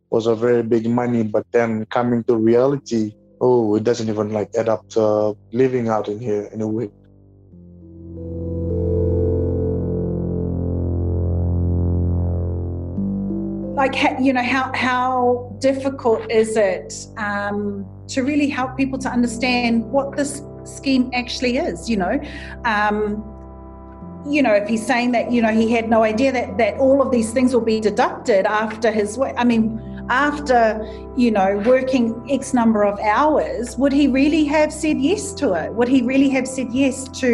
was 0.10 0.28
a 0.28 0.36
very 0.36 0.64
big 0.64 0.90
money, 0.90 1.24
but 1.24 1.46
then 1.52 1.86
coming 1.86 2.24
to 2.26 2.36
reality, 2.36 3.14
oh, 3.40 3.76
it 3.76 3.84
doesn't 3.84 4.10
even 4.10 4.32
like 4.32 4.50
add 4.58 4.68
up 4.68 4.88
to 4.90 5.34
living 5.54 5.88
out 5.88 6.10
in 6.10 6.20
here 6.20 6.50
in 6.52 6.62
a 6.62 6.68
week. 6.68 6.92
Like 13.82 13.96
you 14.22 14.32
know 14.32 14.44
how 14.44 14.72
how 14.76 15.56
difficult 15.58 16.22
is 16.30 16.56
it 16.56 17.08
um, 17.18 17.84
to 18.08 18.22
really 18.22 18.48
help 18.48 18.78
people 18.78 19.00
to 19.00 19.10
understand 19.10 19.84
what 19.86 20.16
this 20.16 20.44
scheme 20.64 21.10
actually 21.14 21.58
is 21.58 21.90
you 21.90 21.98
know? 21.98 22.16
Um, 22.64 23.28
you 24.30 24.44
know 24.44 24.54
if 24.54 24.68
he's 24.70 24.86
saying 24.86 25.12
that 25.14 25.32
you 25.32 25.42
know 25.42 25.54
he 25.62 25.72
had 25.72 25.90
no 25.90 26.04
idea 26.04 26.32
that 26.32 26.60
that 26.60 26.74
all 26.78 27.02
of 27.02 27.10
these 27.12 27.34
things 27.34 27.56
will 27.56 27.68
be 27.76 27.80
deducted 27.80 28.46
after 28.46 28.92
his 28.92 29.18
i 29.36 29.44
mean 29.44 29.66
after 30.10 30.64
you 31.18 31.32
know 31.32 31.50
working 31.66 32.06
x 32.30 32.54
number 32.54 32.84
of 32.84 33.00
hours 33.00 33.76
would 33.80 33.92
he 33.92 34.08
really 34.08 34.44
have 34.44 34.72
said 34.72 34.98
yes 35.00 35.34
to 35.34 35.54
it? 35.54 35.74
Would 35.74 35.88
he 35.88 36.02
really 36.04 36.30
have 36.30 36.48
said 36.48 36.68
yes 36.72 37.08
to 37.22 37.30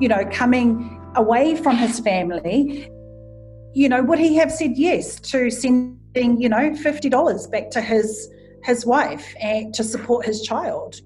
you 0.00 0.08
know 0.12 0.22
coming 0.30 0.68
away 1.14 1.56
from 1.56 1.76
his 1.78 1.98
family 1.98 2.90
you 3.74 3.88
know, 3.88 4.02
would 4.02 4.18
he 4.18 4.36
have 4.36 4.50
said 4.50 4.76
yes 4.76 5.20
to 5.20 5.50
sending, 5.50 6.40
you 6.40 6.48
know, 6.48 6.70
$50 6.70 7.50
back 7.50 7.70
to 7.70 7.80
his 7.80 8.28
his 8.64 8.84
wife 8.84 9.34
and 9.40 9.72
to 9.74 9.84
support 9.84 10.26
his 10.26 10.42
child? 10.42 10.96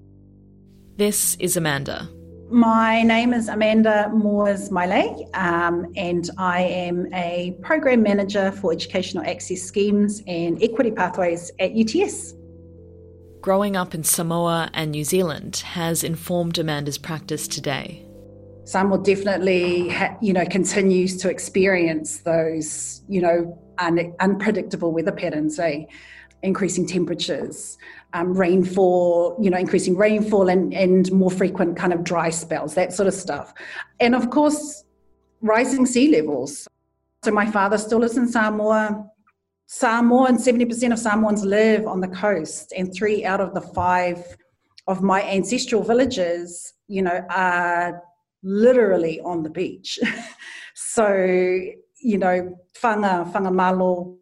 This 0.97 1.35
is 1.39 1.55
Amanda. 1.55 2.09
My 2.49 3.01
name 3.01 3.33
is 3.33 3.47
Amanda 3.47 4.09
Moores 4.13 4.69
Maile, 4.69 5.29
um, 5.33 5.91
and 5.95 6.29
I 6.37 6.61
am 6.61 7.11
a 7.13 7.57
program 7.63 8.03
manager 8.03 8.51
for 8.51 8.71
educational 8.71 9.25
access 9.25 9.61
schemes 9.61 10.21
and 10.27 10.61
equity 10.61 10.91
pathways 10.91 11.51
at 11.59 11.71
UTS. 11.75 12.35
Growing 13.41 13.75
up 13.75 13.95
in 13.95 14.03
Samoa 14.03 14.69
and 14.73 14.91
New 14.91 15.03
Zealand 15.03 15.57
has 15.65 16.03
informed 16.03 16.57
Amanda's 16.59 16.97
practice 16.97 17.47
today. 17.47 18.02
Samoa 18.65 18.99
definitely, 19.03 19.89
ha- 19.89 20.17
you 20.21 20.33
know, 20.33 20.45
continues 20.45 21.17
to 21.17 21.29
experience 21.29 22.19
those, 22.19 23.03
you 23.09 23.21
know, 23.21 23.59
un- 23.77 24.13
unpredictable 24.19 24.91
weather 24.91 25.11
patterns, 25.11 25.59
eh? 25.59 25.85
increasing 26.43 26.85
temperatures, 26.85 27.77
um, 28.13 28.33
rainfall, 28.33 29.37
you 29.41 29.49
know, 29.49 29.57
increasing 29.57 29.95
rainfall 29.95 30.49
and, 30.49 30.73
and 30.73 31.11
more 31.11 31.31
frequent 31.31 31.77
kind 31.77 31.93
of 31.93 32.03
dry 32.03 32.29
spells, 32.29 32.75
that 32.75 32.93
sort 32.93 33.07
of 33.07 33.13
stuff. 33.13 33.53
And 33.99 34.13
of 34.13 34.29
course, 34.29 34.83
rising 35.41 35.85
sea 35.85 36.09
levels. 36.09 36.67
So 37.23 37.31
my 37.31 37.49
father 37.49 37.77
still 37.77 37.99
lives 37.99 38.17
in 38.17 38.27
Samoa. 38.27 39.09
Samoa 39.67 40.27
and 40.27 40.37
70% 40.37 40.91
of 40.91 40.99
Samoans 40.99 41.43
live 41.43 41.87
on 41.87 42.01
the 42.01 42.09
coast, 42.09 42.73
and 42.77 42.93
three 42.93 43.25
out 43.25 43.39
of 43.39 43.53
the 43.53 43.61
five 43.61 44.37
of 44.87 45.01
my 45.01 45.23
ancestral 45.23 45.81
villages, 45.81 46.73
you 46.87 47.01
know, 47.01 47.25
are 47.29 48.03
literally 48.43 49.19
on 49.21 49.43
the 49.43 49.49
beach. 49.49 49.99
so, 50.75 51.07
you 52.01 52.17
know, 52.17 52.57
whanga, 52.81 53.31
Fagamalo 53.31 54.17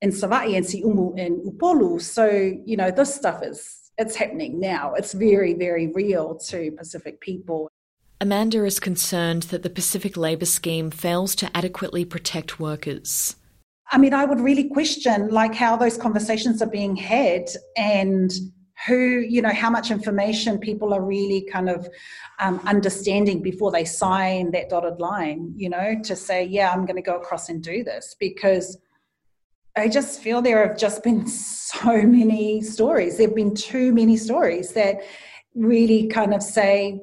in 0.00 0.10
Savaii 0.10 0.56
and 0.56 0.64
Siumu 0.64 1.18
in 1.18 1.40
Upolu. 1.44 2.00
So, 2.00 2.26
you 2.64 2.76
know, 2.76 2.90
this 2.90 3.14
stuff 3.14 3.42
is, 3.42 3.90
it's 3.98 4.16
happening 4.16 4.58
now. 4.58 4.94
It's 4.94 5.12
very, 5.12 5.54
very 5.54 5.88
real 5.88 6.36
to 6.48 6.72
Pacific 6.72 7.20
people. 7.20 7.70
Amanda 8.22 8.64
is 8.64 8.80
concerned 8.80 9.44
that 9.44 9.62
the 9.62 9.70
Pacific 9.70 10.16
Labour 10.16 10.44
Scheme 10.44 10.90
fails 10.90 11.34
to 11.36 11.54
adequately 11.56 12.04
protect 12.04 12.60
workers. 12.60 13.36
I 13.92 13.98
mean, 13.98 14.14
I 14.14 14.24
would 14.24 14.40
really 14.40 14.68
question 14.68 15.28
like 15.28 15.54
how 15.54 15.76
those 15.76 15.96
conversations 15.96 16.62
are 16.62 16.68
being 16.68 16.94
had 16.96 17.48
and 17.76 18.30
who 18.86 19.20
you 19.20 19.42
know 19.42 19.52
how 19.52 19.70
much 19.70 19.90
information 19.90 20.58
people 20.58 20.94
are 20.94 21.02
really 21.02 21.42
kind 21.42 21.68
of 21.68 21.88
um, 22.38 22.60
understanding 22.66 23.42
before 23.42 23.70
they 23.70 23.84
sign 23.84 24.50
that 24.50 24.70
dotted 24.70 25.00
line 25.00 25.52
you 25.54 25.68
know 25.68 25.96
to 26.02 26.16
say 26.16 26.44
yeah 26.44 26.72
i'm 26.72 26.86
going 26.86 26.96
to 26.96 27.02
go 27.02 27.16
across 27.16 27.48
and 27.48 27.62
do 27.62 27.84
this 27.84 28.16
because 28.18 28.78
i 29.76 29.86
just 29.86 30.20
feel 30.20 30.40
there 30.40 30.66
have 30.66 30.78
just 30.78 31.02
been 31.02 31.26
so 31.70 32.02
many 32.02 32.60
stories. 32.62 33.16
There 33.16 33.28
have 33.28 33.36
been 33.36 33.54
too 33.54 33.92
many 33.92 34.16
stories 34.16 34.72
that 34.72 35.02
really 35.54 36.08
kind 36.08 36.34
of 36.34 36.42
say 36.42 37.00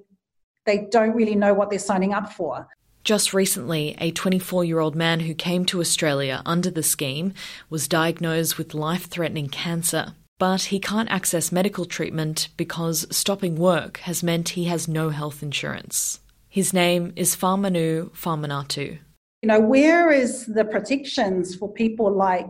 they 0.65 0.87
don't 0.91 1.15
really 1.15 1.35
know 1.35 1.53
what 1.53 1.69
they're 1.69 1.79
signing 1.79 2.13
up 2.13 2.33
for. 2.33 2.67
Just 3.03 3.33
recently, 3.33 3.95
a 3.99 4.11
24 4.11 4.65
year 4.65 4.79
old 4.79 4.95
man 4.95 5.21
who 5.21 5.33
came 5.33 5.65
to 5.65 5.79
Australia 5.79 6.41
under 6.45 6.69
the 6.69 6.83
scheme 6.83 7.33
was 7.69 7.87
diagnosed 7.87 8.57
with 8.57 8.73
life 8.73 9.05
threatening 9.05 9.47
cancer 9.47 10.13
but 10.39 10.63
he 10.63 10.79
can't 10.79 11.09
access 11.09 11.51
medical 11.51 11.85
treatment 11.85 12.49
because 12.57 13.07
stopping 13.15 13.55
work 13.55 13.97
has 13.99 14.23
meant 14.23 14.49
he 14.49 14.65
has 14.65 14.87
no 14.87 15.09
health 15.09 15.41
insurance. 15.41 16.19
His 16.49 16.73
name 16.73 17.13
is 17.15 17.35
Famanu 17.35 18.11
Famanatu. 18.11 18.99
You 19.41 19.47
know, 19.47 19.59
where 19.59 20.11
is 20.11 20.45
the 20.45 20.65
protections 20.65 21.55
for 21.55 21.71
people 21.71 22.11
like 22.11 22.49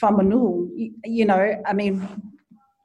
Famanu? 0.00 0.68
You 1.04 1.24
know, 1.24 1.62
I 1.66 1.72
mean, 1.72 2.08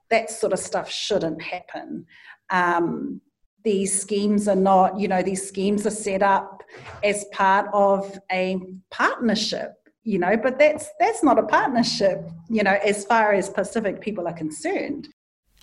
that 0.10 0.30
sort 0.30 0.54
of 0.54 0.60
stuff 0.60 0.90
shouldn't 0.90 1.42
happen. 1.42 2.06
Um, 2.50 3.22
these 3.64 4.02
schemes 4.02 4.48
are 4.48 4.56
not, 4.56 5.00
you 5.00 5.08
know, 5.08 5.22
these 5.22 5.46
schemes 5.48 5.86
are 5.86 5.92
set 5.92 6.24
up 6.24 6.64
as 7.04 7.26
part 7.34 7.68
of 7.74 8.18
a 8.32 8.58
partnership 8.92 9.74
you 10.08 10.18
know 10.18 10.38
but 10.38 10.58
that's 10.58 10.90
that's 11.02 11.22
not 11.22 11.38
a 11.38 11.44
partnership 11.44 12.24
you 12.50 12.64
know 12.64 12.78
as 12.92 13.04
far 13.04 13.34
as 13.34 13.50
pacific 13.50 14.00
people 14.00 14.26
are 14.28 14.34
concerned. 14.34 15.10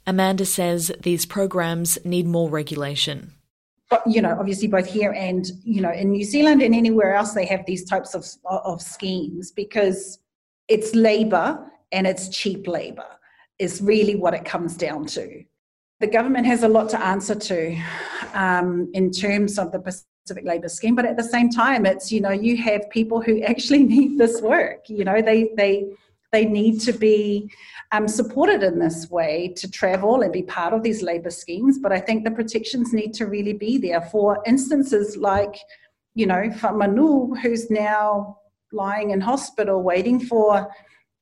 Amanda 0.06 0.44
says 0.44 0.92
these 1.00 1.24
programs 1.24 1.96
need 2.04 2.26
more 2.26 2.50
regulation. 2.50 3.32
But 3.88 4.02
you 4.06 4.20
know 4.20 4.36
obviously 4.38 4.68
both 4.68 4.86
here 4.86 5.12
and 5.12 5.50
you 5.64 5.80
know 5.80 5.90
in 5.90 6.10
new 6.10 6.24
zealand 6.24 6.60
and 6.60 6.74
anywhere 6.74 7.14
else 7.14 7.32
they 7.32 7.46
have 7.46 7.64
these 7.64 7.84
types 7.84 8.14
of 8.14 8.22
of 8.44 8.82
schemes 8.82 9.50
because 9.50 10.18
it's 10.68 10.94
labor 10.94 11.48
and 11.92 12.06
it's 12.06 12.28
cheap 12.28 12.66
labor 12.66 13.06
is 13.58 13.80
really 13.80 14.14
what 14.14 14.34
it 14.34 14.44
comes 14.44 14.76
down 14.76 15.06
to. 15.06 15.44
The 16.00 16.06
government 16.06 16.46
has 16.46 16.64
a 16.64 16.68
lot 16.68 16.90
to 16.90 17.02
answer 17.02 17.34
to 17.34 17.82
um, 18.34 18.90
in 18.92 19.10
terms 19.10 19.58
of 19.58 19.72
the 19.72 19.78
civic 20.26 20.44
labour 20.44 20.68
scheme 20.68 20.94
but 20.94 21.04
at 21.04 21.16
the 21.16 21.22
same 21.22 21.50
time 21.50 21.84
it's 21.84 22.10
you 22.10 22.20
know 22.20 22.30
you 22.30 22.56
have 22.56 22.88
people 22.90 23.20
who 23.20 23.42
actually 23.52 23.82
need 23.82 24.18
this 24.18 24.40
work 24.40 24.88
you 24.88 25.04
know 25.04 25.20
they 25.20 25.50
they 25.56 25.86
they 26.32 26.44
need 26.44 26.80
to 26.80 26.92
be 26.92 27.48
um, 27.92 28.08
supported 28.08 28.64
in 28.64 28.80
this 28.80 29.08
way 29.08 29.52
to 29.54 29.70
travel 29.70 30.22
and 30.22 30.32
be 30.32 30.42
part 30.42 30.74
of 30.74 30.82
these 30.82 31.00
labour 31.00 31.30
schemes. 31.30 31.78
But 31.78 31.92
i 31.92 32.00
think 32.00 32.24
the 32.24 32.30
protections 32.30 32.92
need 32.92 33.14
to 33.14 33.26
really 33.26 33.52
be 33.52 33.78
there 33.78 34.00
for 34.00 34.42
instances 34.44 35.16
like 35.16 35.56
you 36.14 36.26
know 36.26 36.50
Manu, 36.72 37.34
who's 37.36 37.70
now 37.70 38.38
lying 38.72 39.10
in 39.10 39.20
hospital 39.20 39.82
waiting 39.82 40.18
for 40.18 40.68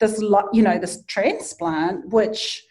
this 0.01 0.21
you 0.53 0.63
know 0.63 0.79
this 0.79 1.03
transplant 1.07 2.09
which 2.09 2.65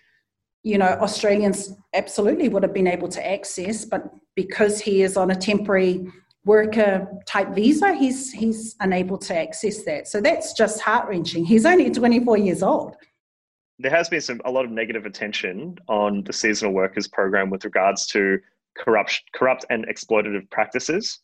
you 0.64 0.78
know 0.78 0.98
australians 1.02 1.74
absolutely 1.94 2.50
would 2.50 2.64
have 2.64 2.74
been 2.74 2.88
able 2.88 3.08
to 3.08 3.26
access 3.26 3.86
but 3.86 4.14
because 4.36 4.80
he 4.80 5.02
is 5.02 5.18
on 5.18 5.32
a 5.32 5.36
temporary 5.36 6.06
worker 6.46 7.08
type 7.26 7.50
visa, 7.54 7.94
he's 7.94 8.32
he's 8.32 8.76
unable 8.80 9.18
to 9.18 9.38
access 9.38 9.84
that. 9.84 10.08
So 10.08 10.22
that's 10.22 10.54
just 10.54 10.82
heart 10.82 11.08
wrenching. 11.08 11.46
He's 11.46 11.66
only 11.66 11.90
24 11.90 12.38
years 12.38 12.64
old. 12.64 12.96
There 13.80 13.92
has 13.92 14.10
been 14.10 14.22
some 14.22 14.42
a 14.46 14.52
lot 14.52 14.66
of 14.66 14.72
negative 14.72 15.06
attention 15.06 15.78
on 15.88 16.24
the 16.24 16.34
seasonal 16.34 16.74
workers 16.74 17.08
program 17.08 17.50
with 17.50 17.66
regards 17.66 18.06
to 18.08 18.40
corrupt 18.78 19.22
corrupt 19.34 19.66
and 19.70 19.86
exploitative 19.88 20.50
practices. 20.50 21.20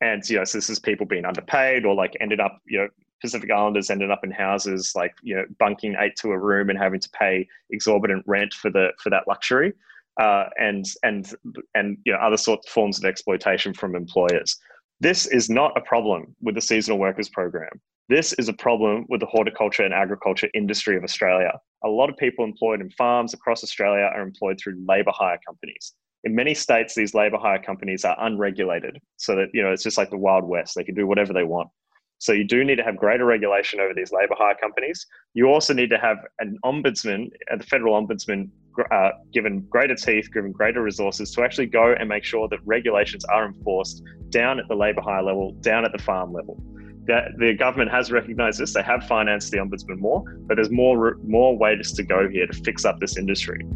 And 0.00 0.28
you 0.28 0.38
know, 0.38 0.44
so 0.44 0.58
this 0.58 0.70
is 0.70 0.78
people 0.78 1.06
being 1.06 1.24
underpaid 1.24 1.84
or 1.84 1.94
like 1.94 2.16
ended 2.20 2.40
up, 2.40 2.58
you 2.66 2.78
know, 2.78 2.88
Pacific 3.22 3.50
Islanders 3.50 3.88
ended 3.88 4.10
up 4.10 4.24
in 4.24 4.30
houses 4.30 4.92
like 4.94 5.14
you 5.22 5.34
know 5.34 5.44
bunking 5.58 5.94
eight 5.98 6.16
to 6.16 6.32
a 6.32 6.38
room 6.38 6.68
and 6.68 6.78
having 6.78 7.00
to 7.00 7.10
pay 7.10 7.48
exorbitant 7.70 8.24
rent 8.26 8.52
for 8.52 8.70
the 8.70 8.88
for 9.02 9.08
that 9.10 9.24
luxury 9.26 9.72
uh, 10.20 10.44
and 10.58 10.84
and 11.02 11.34
and 11.74 11.98
you 12.04 12.12
know 12.12 12.18
other 12.18 12.36
sorts 12.36 12.66
of 12.66 12.72
forms 12.72 12.98
of 12.98 13.04
exploitation 13.04 13.72
from 13.72 13.94
employers. 13.94 14.58
This 15.00 15.26
is 15.26 15.48
not 15.48 15.76
a 15.76 15.80
problem 15.80 16.36
with 16.42 16.54
the 16.54 16.60
seasonal 16.60 16.98
workers 16.98 17.28
program. 17.28 17.80
This 18.08 18.32
is 18.34 18.48
a 18.48 18.52
problem 18.52 19.06
with 19.08 19.20
the 19.20 19.26
horticulture 19.26 19.84
and 19.84 19.94
agriculture 19.94 20.48
industry 20.54 20.96
of 20.96 21.04
Australia. 21.04 21.58
A 21.84 21.88
lot 21.88 22.10
of 22.10 22.16
people 22.16 22.44
employed 22.44 22.80
in 22.80 22.90
farms 22.90 23.32
across 23.32 23.64
Australia 23.64 24.10
are 24.14 24.22
employed 24.22 24.58
through 24.60 24.84
labour 24.86 25.12
hire 25.14 25.38
companies. 25.46 25.94
In 26.24 26.34
many 26.34 26.54
states, 26.54 26.94
these 26.94 27.14
labour 27.14 27.38
hire 27.38 27.60
companies 27.60 28.04
are 28.04 28.16
unregulated, 28.20 28.98
so 29.16 29.34
that 29.36 29.48
you 29.52 29.62
know 29.62 29.72
it's 29.72 29.82
just 29.82 29.98
like 29.98 30.10
the 30.10 30.18
Wild 30.18 30.44
West. 30.44 30.74
They 30.76 30.84
can 30.84 30.94
do 30.94 31.06
whatever 31.06 31.32
they 31.32 31.44
want. 31.44 31.68
So 32.22 32.32
you 32.32 32.44
do 32.44 32.62
need 32.62 32.76
to 32.76 32.84
have 32.84 32.96
greater 32.96 33.24
regulation 33.24 33.80
over 33.80 33.92
these 33.94 34.12
labour 34.12 34.36
hire 34.38 34.54
companies. 34.54 35.06
You 35.34 35.48
also 35.48 35.74
need 35.74 35.90
to 35.90 35.98
have 35.98 36.18
an 36.38 36.56
ombudsman, 36.64 37.32
uh, 37.50 37.56
the 37.56 37.64
federal 37.64 38.00
ombudsman, 38.00 38.48
uh, 38.92 39.10
given 39.32 39.62
greater 39.62 39.96
teeth, 39.96 40.32
given 40.32 40.52
greater 40.52 40.82
resources 40.82 41.32
to 41.32 41.42
actually 41.42 41.66
go 41.66 41.96
and 41.98 42.08
make 42.08 42.22
sure 42.22 42.46
that 42.46 42.60
regulations 42.64 43.24
are 43.24 43.44
enforced 43.44 44.04
down 44.28 44.60
at 44.60 44.68
the 44.68 44.74
labour 44.76 45.00
hire 45.00 45.24
level, 45.24 45.50
down 45.62 45.84
at 45.84 45.90
the 45.90 45.98
farm 45.98 46.32
level. 46.32 46.62
That 47.08 47.32
the 47.38 47.54
government 47.54 47.90
has 47.90 48.12
recognised 48.12 48.60
this. 48.60 48.72
They 48.72 48.84
have 48.84 49.04
financed 49.08 49.50
the 49.50 49.58
ombudsman 49.58 49.98
more, 49.98 50.22
but 50.46 50.54
there's 50.54 50.70
more 50.70 51.18
more 51.24 51.58
ways 51.58 51.90
to 51.94 52.04
go 52.04 52.28
here 52.28 52.46
to 52.46 52.52
fix 52.52 52.84
up 52.84 53.00
this 53.00 53.16
industry. 53.16 53.66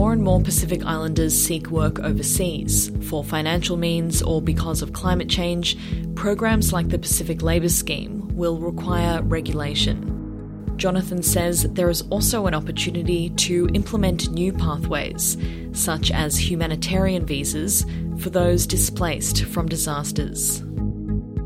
More 0.00 0.14
and 0.14 0.22
more 0.22 0.40
Pacific 0.40 0.82
Islanders 0.86 1.38
seek 1.38 1.70
work 1.70 1.98
overseas, 1.98 2.90
for 3.02 3.22
financial 3.22 3.76
means 3.76 4.22
or 4.22 4.40
because 4.40 4.80
of 4.80 4.94
climate 4.94 5.28
change, 5.28 5.76
programs 6.14 6.72
like 6.72 6.88
the 6.88 6.98
Pacific 6.98 7.42
Labour 7.42 7.68
Scheme 7.68 8.26
will 8.34 8.56
require 8.56 9.20
regulation. 9.20 10.72
Jonathan 10.78 11.22
says 11.22 11.64
there 11.74 11.90
is 11.90 12.00
also 12.08 12.46
an 12.46 12.54
opportunity 12.54 13.28
to 13.36 13.68
implement 13.74 14.30
new 14.30 14.54
pathways, 14.54 15.36
such 15.72 16.10
as 16.10 16.38
humanitarian 16.38 17.26
visas 17.26 17.84
for 18.20 18.30
those 18.30 18.66
displaced 18.66 19.44
from 19.44 19.68
disasters. 19.68 20.62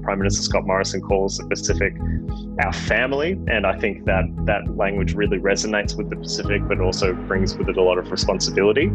Prime 0.04 0.18
Minister 0.18 0.42
Scott 0.42 0.66
Morrison 0.66 1.00
calls 1.00 1.38
the 1.38 1.46
Pacific 1.46 1.94
our 2.62 2.72
family. 2.72 3.32
And 3.48 3.66
I 3.66 3.78
think 3.78 4.04
that 4.04 4.24
that 4.44 4.76
language 4.76 5.14
really 5.14 5.38
resonates 5.38 5.96
with 5.96 6.10
the 6.10 6.16
Pacific, 6.16 6.62
but 6.68 6.80
also 6.80 7.14
brings 7.14 7.56
with 7.56 7.68
it 7.68 7.76
a 7.76 7.82
lot 7.82 7.98
of 7.98 8.10
responsibility. 8.10 8.86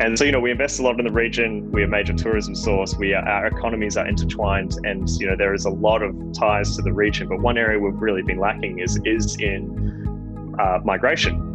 And 0.00 0.18
so, 0.18 0.24
you 0.24 0.32
know, 0.32 0.40
we 0.40 0.50
invest 0.50 0.80
a 0.80 0.82
lot 0.82 0.98
in 0.98 1.06
the 1.06 1.12
region. 1.12 1.70
We're 1.70 1.86
a 1.86 1.88
major 1.88 2.12
tourism 2.12 2.54
source. 2.54 2.96
We 2.96 3.14
are, 3.14 3.26
our 3.26 3.46
economies 3.46 3.96
are 3.96 4.06
intertwined, 4.06 4.74
and 4.84 5.08
you 5.20 5.26
know, 5.26 5.36
there 5.36 5.54
is 5.54 5.64
a 5.64 5.70
lot 5.70 6.02
of 6.02 6.14
ties 6.32 6.76
to 6.76 6.82
the 6.82 6.92
region. 6.92 7.28
But 7.28 7.40
one 7.40 7.56
area 7.56 7.78
we've 7.78 8.00
really 8.00 8.22
been 8.22 8.38
lacking 8.38 8.80
is 8.80 9.00
is 9.04 9.36
in 9.40 10.56
uh, 10.60 10.80
migration 10.84 11.47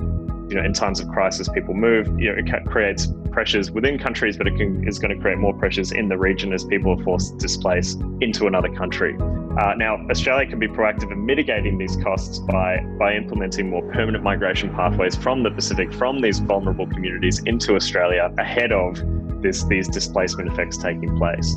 you 0.53 0.59
know, 0.59 0.65
in 0.65 0.71
times 0.73 0.99
of 0.99 1.07
crisis, 1.07 1.49
people 1.49 1.73
move. 1.73 2.07
You 2.19 2.31
know, 2.31 2.35
it 2.37 2.65
creates 2.67 3.07
pressures 3.31 3.71
within 3.71 3.97
countries, 3.97 4.37
but 4.37 4.45
it 4.45 4.55
can, 4.55 4.87
is 4.87 4.99
going 4.99 5.09
to 5.15 5.19
create 5.19 5.39
more 5.39 5.53
pressures 5.53 5.91
in 5.91 6.09
the 6.09 6.17
region 6.17 6.53
as 6.53 6.63
people 6.63 6.91
are 6.91 7.03
forced 7.03 7.31
to 7.31 7.37
displace 7.39 7.95
into 8.21 8.45
another 8.45 8.69
country. 8.69 9.15
Uh, 9.17 9.73
now, 9.75 9.97
Australia 10.11 10.47
can 10.47 10.59
be 10.59 10.67
proactive 10.67 11.11
in 11.11 11.25
mitigating 11.25 11.79
these 11.79 11.95
costs 12.03 12.37
by, 12.37 12.77
by 12.99 13.15
implementing 13.15 13.71
more 13.71 13.81
permanent 13.91 14.23
migration 14.23 14.69
pathways 14.75 15.15
from 15.15 15.41
the 15.41 15.49
Pacific, 15.49 15.91
from 15.91 16.21
these 16.21 16.37
vulnerable 16.37 16.85
communities 16.85 17.39
into 17.47 17.75
Australia 17.75 18.31
ahead 18.37 18.71
of 18.71 19.01
this, 19.41 19.63
these 19.63 19.87
displacement 19.87 20.51
effects 20.51 20.77
taking 20.77 21.17
place. 21.17 21.55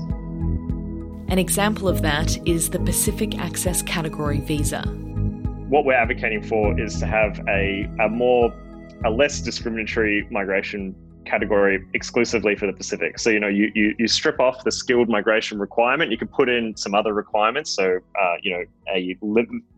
An 1.28 1.38
example 1.38 1.86
of 1.86 2.00
that 2.00 2.48
is 2.48 2.70
the 2.70 2.78
Pacific 2.78 3.38
Access 3.38 3.82
Category 3.82 4.40
Visa. 4.40 4.80
What 5.68 5.84
we're 5.84 5.92
advocating 5.92 6.42
for 6.42 6.78
is 6.80 6.98
to 7.00 7.06
have 7.06 7.40
a, 7.46 7.90
a 8.00 8.08
more 8.08 8.54
a 9.04 9.10
less 9.10 9.40
discriminatory 9.40 10.26
migration 10.30 10.94
category 11.26 11.84
exclusively 11.92 12.54
for 12.56 12.66
the 12.66 12.72
Pacific. 12.72 13.18
So, 13.18 13.30
you 13.30 13.40
know, 13.40 13.48
you, 13.48 13.70
you, 13.74 13.94
you 13.98 14.08
strip 14.08 14.40
off 14.40 14.64
the 14.64 14.72
skilled 14.72 15.08
migration 15.08 15.58
requirement, 15.58 16.10
you 16.10 16.16
can 16.16 16.28
put 16.28 16.48
in 16.48 16.76
some 16.76 16.94
other 16.94 17.12
requirements. 17.12 17.72
So, 17.72 17.98
uh, 18.20 18.34
you 18.42 18.52
know, 18.52 18.64
a 18.94 19.16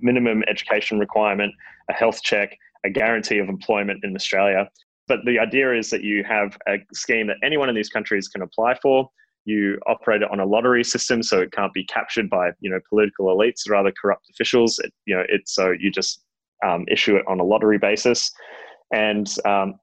minimum 0.00 0.44
education 0.46 0.98
requirement, 0.98 1.52
a 1.90 1.94
health 1.94 2.22
check, 2.22 2.56
a 2.84 2.90
guarantee 2.90 3.38
of 3.38 3.48
employment 3.48 4.04
in 4.04 4.14
Australia. 4.14 4.68
But 5.08 5.20
the 5.24 5.38
idea 5.38 5.74
is 5.74 5.90
that 5.90 6.04
you 6.04 6.22
have 6.24 6.56
a 6.68 6.76
scheme 6.92 7.26
that 7.28 7.38
anyone 7.42 7.68
in 7.68 7.74
these 7.74 7.88
countries 7.88 8.28
can 8.28 8.42
apply 8.42 8.78
for. 8.80 9.08
You 9.46 9.78
operate 9.86 10.20
it 10.20 10.30
on 10.30 10.40
a 10.40 10.44
lottery 10.44 10.84
system, 10.84 11.22
so 11.22 11.40
it 11.40 11.52
can't 11.52 11.72
be 11.72 11.84
captured 11.84 12.28
by 12.28 12.50
you 12.60 12.70
know 12.70 12.78
political 12.86 13.34
elites 13.34 13.66
or 13.66 13.74
other 13.74 13.92
corrupt 13.98 14.26
officials. 14.28 14.78
It, 14.78 14.92
you 15.06 15.16
know, 15.16 15.22
it's 15.30 15.54
so 15.54 15.70
you 15.70 15.90
just 15.90 16.22
um, 16.62 16.84
issue 16.90 17.16
it 17.16 17.24
on 17.26 17.40
a 17.40 17.44
lottery 17.44 17.78
basis 17.78 18.30
and 18.92 19.28
um, 19.44 19.78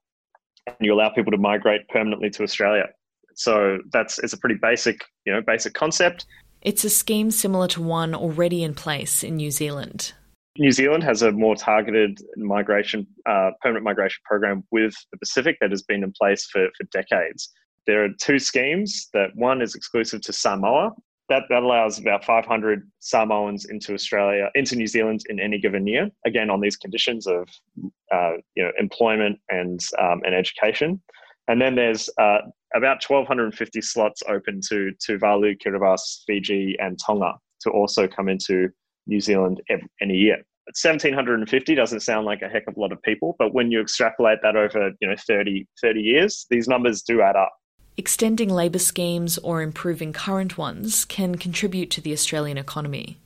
and 0.66 0.76
you 0.80 0.92
allow 0.94 1.08
people 1.10 1.30
to 1.30 1.38
migrate 1.38 1.88
permanently 1.88 2.30
to 2.30 2.42
Australia. 2.42 2.88
So 3.34 3.78
that's 3.92 4.18
it's 4.18 4.32
a 4.32 4.38
pretty 4.38 4.56
basic, 4.60 5.04
you 5.24 5.32
know, 5.32 5.40
basic 5.40 5.74
concept. 5.74 6.26
It's 6.62 6.84
a 6.84 6.90
scheme 6.90 7.30
similar 7.30 7.68
to 7.68 7.82
one 7.82 8.14
already 8.14 8.64
in 8.64 8.74
place 8.74 9.22
in 9.22 9.36
New 9.36 9.50
Zealand. 9.50 10.12
New 10.58 10.72
Zealand 10.72 11.04
has 11.04 11.22
a 11.22 11.30
more 11.30 11.54
targeted 11.54 12.18
migration, 12.36 13.06
uh, 13.26 13.50
permanent 13.60 13.84
migration 13.84 14.20
program 14.24 14.64
with 14.70 14.94
the 15.12 15.18
Pacific 15.18 15.58
that 15.60 15.70
has 15.70 15.82
been 15.82 16.02
in 16.02 16.12
place 16.12 16.46
for, 16.50 16.68
for 16.76 16.84
decades. 16.84 17.50
There 17.86 18.02
are 18.04 18.08
two 18.20 18.38
schemes 18.38 19.08
that 19.12 19.28
one 19.34 19.60
is 19.60 19.74
exclusive 19.74 20.22
to 20.22 20.32
Samoa 20.32 20.92
that, 21.28 21.44
that 21.48 21.62
allows 21.62 21.98
about 21.98 22.24
500 22.24 22.88
Samoans 23.00 23.66
into 23.66 23.94
Australia, 23.94 24.48
into 24.54 24.76
New 24.76 24.86
Zealand 24.86 25.22
in 25.28 25.40
any 25.40 25.58
given 25.58 25.86
year. 25.86 26.08
Again, 26.24 26.50
on 26.50 26.60
these 26.60 26.76
conditions 26.76 27.26
of 27.26 27.48
uh, 28.12 28.32
you 28.54 28.64
know 28.64 28.70
employment 28.78 29.38
and 29.48 29.80
um, 29.98 30.22
and 30.24 30.34
education. 30.34 31.02
And 31.48 31.60
then 31.60 31.76
there's 31.76 32.08
uh, 32.18 32.38
about 32.74 33.04
1,250 33.06 33.80
slots 33.80 34.22
open 34.28 34.60
to 34.68 34.92
Tuvalu, 35.06 35.56
Kiribati, 35.64 36.24
Fiji, 36.26 36.76
and 36.80 36.98
Tonga 36.98 37.34
to 37.60 37.70
also 37.70 38.08
come 38.08 38.28
into 38.28 38.68
New 39.06 39.20
Zealand 39.20 39.60
every, 39.68 39.88
any 40.00 40.14
year. 40.14 40.38
1750 40.66 41.76
doesn't 41.76 42.00
sound 42.00 42.26
like 42.26 42.42
a 42.42 42.48
heck 42.48 42.64
of 42.66 42.76
a 42.76 42.80
lot 42.80 42.90
of 42.90 43.00
people, 43.02 43.36
but 43.38 43.54
when 43.54 43.70
you 43.70 43.80
extrapolate 43.80 44.40
that 44.42 44.56
over 44.56 44.90
you 45.00 45.08
know 45.08 45.14
30, 45.26 45.66
30 45.80 46.00
years, 46.00 46.46
these 46.50 46.66
numbers 46.66 47.02
do 47.02 47.22
add 47.22 47.36
up. 47.36 47.52
Extending 47.98 48.50
labour 48.50 48.78
schemes 48.78 49.38
or 49.38 49.62
improving 49.62 50.12
current 50.12 50.58
ones 50.58 51.06
can 51.06 51.36
contribute 51.36 51.90
to 51.92 52.02
the 52.02 52.12
Australian 52.12 52.58
economy. 52.58 53.18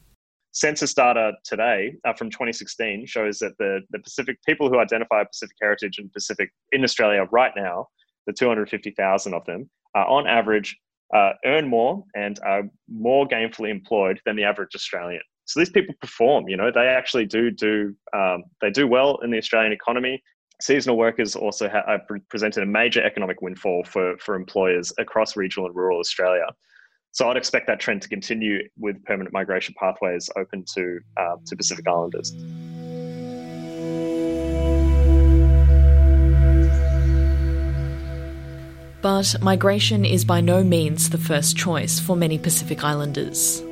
Census 0.53 0.95
data 0.95 1.33
today 1.45 1.95
uh, 2.05 2.13
from 2.13 2.31
2016 2.31 3.05
shows 3.07 3.41
that 3.41 3.59
the, 3.59 3.81
the 3.91 3.99
Pacific 3.99 4.39
people 4.47 4.69
who 4.69 4.79
identify 4.79 5.25
Pacific 5.25 5.57
heritage 5.61 5.99
and 5.99 6.13
Pacific 6.13 6.53
in 6.71 6.85
Australia 6.85 7.27
right 7.33 7.51
now, 7.57 7.89
the 8.29 8.33
250,000 8.33 9.35
of 9.35 9.45
them, 9.45 9.69
uh, 9.97 10.05
on 10.05 10.29
average 10.29 10.79
uh, 11.13 11.33
earn 11.45 11.67
more 11.67 12.05
and 12.15 12.39
are 12.45 12.63
more 12.89 13.27
gainfully 13.27 13.71
employed 13.71 14.21
than 14.25 14.37
the 14.37 14.45
average 14.45 14.77
Australian. 14.77 15.23
So 15.47 15.59
these 15.59 15.71
people 15.71 15.97
perform. 16.01 16.49
You 16.49 16.57
know, 16.57 16.71
they 16.71 16.87
actually 16.87 17.27
do 17.27 17.51
do 17.51 17.97
um, 18.13 18.45
they 18.61 18.71
do 18.71 18.87
well 18.87 19.19
in 19.25 19.33
the 19.33 19.39
Australian 19.39 19.73
economy 19.73 20.23
seasonal 20.61 20.97
workers 20.97 21.35
also 21.35 21.69
have 21.69 22.01
presented 22.29 22.63
a 22.63 22.67
major 22.67 23.03
economic 23.03 23.41
windfall 23.43 23.85
for, 23.85 24.17
for 24.19 24.35
employers 24.35 24.93
across 24.99 25.37
regional 25.37 25.67
and 25.67 25.75
rural 25.75 25.99
Australia. 25.99 26.47
So 27.13 27.29
I'd 27.29 27.37
expect 27.37 27.67
that 27.67 27.81
trend 27.81 28.03
to 28.03 28.09
continue 28.09 28.69
with 28.79 29.03
permanent 29.05 29.33
migration 29.33 29.75
pathways 29.79 30.31
open 30.37 30.65
to, 30.75 31.01
uh, 31.17 31.37
to 31.47 31.57
Pacific 31.57 31.87
Islanders. 31.89 32.33
But 39.03 39.41
migration 39.41 40.05
is 40.05 40.27
by 40.27 40.43
no 40.43 40.63
means 40.63 41.09
the 41.09 41.19
first 41.19 41.57
choice 41.57 41.99
for 41.99 42.17
many 42.17 42.39
Pacific 42.39 42.85
Islanders. 42.85 43.63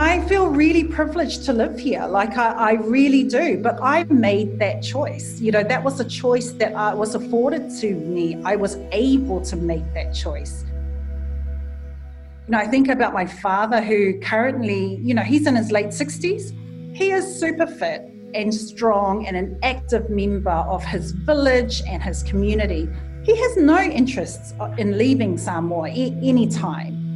I 0.00 0.26
feel 0.26 0.46
really 0.46 0.84
privileged 0.84 1.44
to 1.44 1.52
live 1.52 1.78
here. 1.78 2.06
Like 2.06 2.38
I, 2.38 2.52
I, 2.52 2.72
really 2.72 3.22
do. 3.22 3.58
But 3.58 3.78
I 3.82 4.04
made 4.04 4.58
that 4.58 4.82
choice. 4.82 5.38
You 5.38 5.52
know, 5.52 5.62
that 5.62 5.84
was 5.84 6.00
a 6.00 6.06
choice 6.06 6.52
that 6.52 6.72
uh, 6.72 6.96
was 6.96 7.14
afforded 7.14 7.70
to 7.80 7.94
me. 7.94 8.40
I 8.42 8.56
was 8.56 8.78
able 8.92 9.42
to 9.42 9.56
make 9.56 9.84
that 9.92 10.14
choice. 10.14 10.64
You 12.46 12.52
know, 12.52 12.58
I 12.58 12.66
think 12.66 12.88
about 12.88 13.12
my 13.12 13.26
father 13.26 13.82
who 13.82 14.18
currently, 14.20 14.96
you 15.02 15.12
know, 15.12 15.20
he's 15.20 15.46
in 15.46 15.54
his 15.54 15.70
late 15.70 15.88
60s 15.88 16.96
He 16.96 17.10
is 17.10 17.38
super 17.38 17.66
fit 17.66 18.10
and 18.32 18.54
strong 18.54 19.26
and 19.26 19.36
an 19.36 19.58
active 19.62 20.08
member 20.08 20.50
of 20.50 20.82
his 20.82 21.10
village 21.10 21.82
and 21.86 22.02
his 22.02 22.22
community. 22.22 22.88
He 23.22 23.36
has 23.36 23.56
no 23.58 23.78
interests 23.78 24.54
in 24.78 24.96
leaving 24.96 25.36
Samoa 25.36 25.90
any 25.90 26.48
time. 26.48 27.09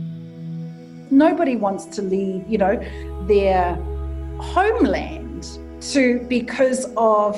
Nobody 1.10 1.56
wants 1.56 1.84
to 1.96 2.02
leave, 2.02 2.46
you 2.48 2.58
know, 2.58 2.82
their 3.26 3.74
homeland 4.38 5.46
to 5.80 6.24
because 6.28 6.86
of, 6.96 7.36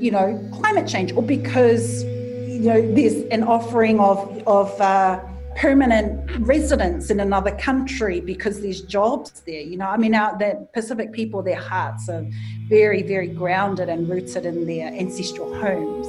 you 0.00 0.10
know, 0.10 0.50
climate 0.54 0.88
change 0.88 1.12
or 1.12 1.22
because, 1.22 2.02
you 2.04 2.60
know, 2.60 2.94
there's 2.94 3.24
an 3.30 3.42
offering 3.42 4.00
of 4.00 4.42
of 4.46 4.80
uh, 4.80 5.20
permanent 5.56 6.30
residence 6.40 7.10
in 7.10 7.20
another 7.20 7.50
country 7.56 8.20
because 8.20 8.62
there's 8.62 8.80
jobs 8.82 9.42
there. 9.46 9.60
You 9.60 9.76
know, 9.76 9.86
I 9.86 9.96
mean, 9.96 10.14
our, 10.14 10.36
the 10.38 10.66
Pacific 10.72 11.12
people, 11.12 11.42
their 11.42 11.60
hearts 11.60 12.08
are 12.08 12.26
very, 12.68 13.02
very 13.02 13.28
grounded 13.28 13.88
and 13.88 14.08
rooted 14.08 14.46
in 14.46 14.66
their 14.66 14.88
ancestral 14.88 15.54
homes. 15.54 16.06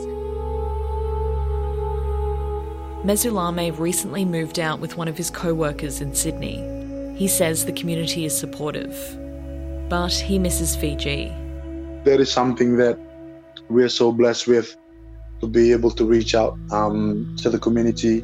Mesulame 3.06 3.78
recently 3.78 4.24
moved 4.24 4.60
out 4.60 4.80
with 4.80 4.96
one 4.96 5.10
of 5.10 5.18
his 5.18 5.30
co 5.30 5.54
workers 5.54 6.00
in 6.00 6.16
Sydney. 6.16 6.83
He 7.16 7.28
says 7.28 7.66
the 7.66 7.74
community 7.74 8.26
is 8.26 8.38
supportive, 8.38 8.96
but 9.88 10.12
he 10.12 10.40
misses 10.40 10.76
Fiji. 10.76 11.28
That 12.06 12.20
is 12.20 12.32
something 12.32 12.78
that 12.78 12.98
we're 13.70 13.90
so 13.90 14.12
blessed 14.12 14.48
with 14.48 14.76
to 15.42 15.48
be 15.48 15.72
able 15.72 15.92
to 15.92 16.06
reach 16.06 16.34
out 16.36 16.58
um, 16.72 17.36
to 17.40 17.50
the 17.50 17.60
community 17.60 18.24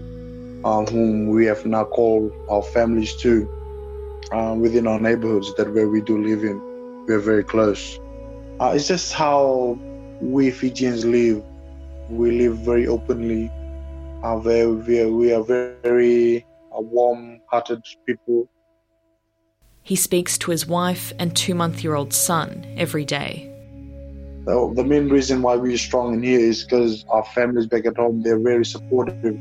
uh, 0.63 0.86
whom 0.86 1.30
we 1.30 1.45
have 1.45 1.65
now 1.65 1.84
called 1.86 2.32
our 2.49 2.62
families 2.62 3.15
to 3.17 3.47
uh, 4.32 4.56
within 4.58 4.88
our 4.88 4.99
neighborhoods 4.99 5.54
that 5.56 5.71
where 5.73 5.88
we 5.88 6.02
do 6.02 6.21
live 6.21 6.43
in. 6.43 6.60
We're 7.06 7.19
very 7.19 7.43
close. 7.43 7.99
Uh, 8.60 8.73
it's 8.75 8.88
just 8.88 9.13
how 9.13 9.78
we 10.21 10.52
Fijians 10.52 11.06
live. 11.06 11.43
We 12.10 12.32
live 12.32 12.58
very 12.58 12.88
openly. 12.88 13.52
Uh, 14.23 14.39
we, 14.43 14.99
are, 14.99 15.10
we 15.10 15.32
are 15.32 15.43
very, 15.43 15.75
very 15.84 16.45
uh, 16.75 16.82
warm-hearted 16.82 17.84
people. 18.06 18.49
He 19.89 19.95
speaks 19.95 20.38
to 20.38 20.52
his 20.52 20.67
wife 20.67 21.13
and 21.17 21.36
two-month-year-old 21.36 22.13
son 22.13 22.63
every 22.78 23.06
day. 23.06 23.52
The, 24.45 24.84
main 24.86 25.10
reason 25.10 25.41
why 25.41 25.56
we're 25.56 25.80
strong 25.80 26.13
in 26.13 26.21
here 26.21 26.39
is 26.39 26.63
because 26.63 27.06
our 27.10 27.23
families 27.25 27.65
back 27.65 27.88
at 27.88 27.97
home, 27.97 28.21
they're 28.21 28.38
very 28.38 28.65
supportive 28.65 29.36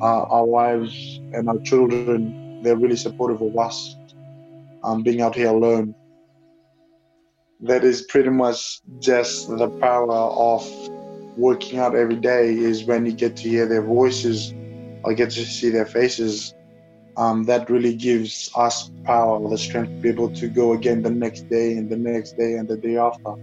our, 0.00 0.26
our 0.26 0.44
wives 0.44 1.20
and 1.32 1.48
our 1.48 1.58
children, 1.58 2.64
they're 2.64 2.74
really 2.74 2.96
supportive 2.96 3.40
of 3.42 3.56
us 3.56 3.94
um, 4.82 5.04
being 5.04 5.20
out 5.20 5.36
here 5.36 5.50
alone. 5.50 5.94
That 7.60 7.84
is 7.84 8.02
pretty 8.02 8.30
much 8.30 8.80
just 8.98 9.48
the 9.48 9.68
power 9.68 10.10
of 10.10 10.68
working 11.36 11.78
out 11.78 11.94
every 11.94 12.16
day 12.16 12.54
is 12.54 12.82
when 12.82 13.06
you 13.06 13.12
get 13.12 13.36
to 13.36 13.48
hear 13.48 13.68
their 13.68 13.82
voices 13.82 14.52
or 15.04 15.14
get 15.14 15.30
to 15.30 15.44
see 15.44 15.70
their 15.70 15.86
faces. 15.86 16.54
Um, 17.16 17.44
that 17.44 17.70
really 17.70 17.94
gives 17.94 18.50
us 18.56 18.90
power, 19.04 19.48
the 19.48 19.58
strength 19.58 19.90
to 19.90 20.00
be 20.00 20.08
able 20.08 20.30
to 20.30 20.48
go 20.48 20.72
again 20.72 21.02
the 21.02 21.10
next 21.10 21.48
day 21.48 21.76
and 21.76 21.88
the 21.88 21.96
next 21.96 22.36
day 22.36 22.54
and 22.54 22.68
the 22.68 22.76
day 22.76 22.96
after. 22.96 23.34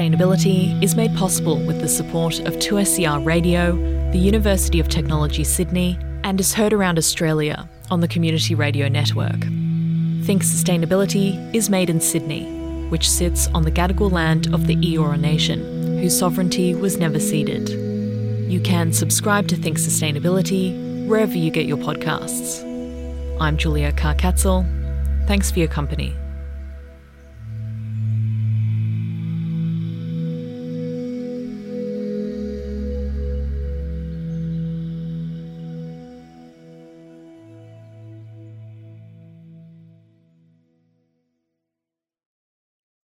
Sustainability 0.00 0.82
is 0.82 0.96
made 0.96 1.14
possible 1.14 1.58
with 1.66 1.82
the 1.82 1.86
support 1.86 2.38
of 2.40 2.54
2SER 2.54 3.22
Radio, 3.22 3.72
the 4.12 4.18
University 4.18 4.80
of 4.80 4.88
Technology 4.88 5.44
Sydney, 5.44 5.98
and 6.24 6.40
is 6.40 6.54
heard 6.54 6.72
around 6.72 6.96
Australia 6.96 7.68
on 7.90 8.00
the 8.00 8.08
Community 8.08 8.54
Radio 8.54 8.88
Network. 8.88 9.40
Think 10.24 10.42
Sustainability 10.42 11.54
is 11.54 11.68
made 11.68 11.90
in 11.90 12.00
Sydney, 12.00 12.44
which 12.88 13.10
sits 13.10 13.48
on 13.48 13.64
the 13.64 13.70
Gadigal 13.70 14.10
land 14.10 14.54
of 14.54 14.66
the 14.66 14.76
Eora 14.76 15.20
Nation, 15.20 15.98
whose 15.98 16.18
sovereignty 16.18 16.74
was 16.74 16.96
never 16.96 17.20
ceded. 17.20 17.68
You 18.50 18.62
can 18.62 18.94
subscribe 18.94 19.48
to 19.48 19.56
Think 19.56 19.76
Sustainability 19.76 21.06
wherever 21.08 21.36
you 21.36 21.50
get 21.50 21.66
your 21.66 21.76
podcasts. 21.76 22.64
I'm 23.38 23.58
Julia 23.58 23.92
Karkatzel. 23.92 24.64
Thanks 25.26 25.50
for 25.50 25.58
your 25.58 25.68
company. 25.68 26.16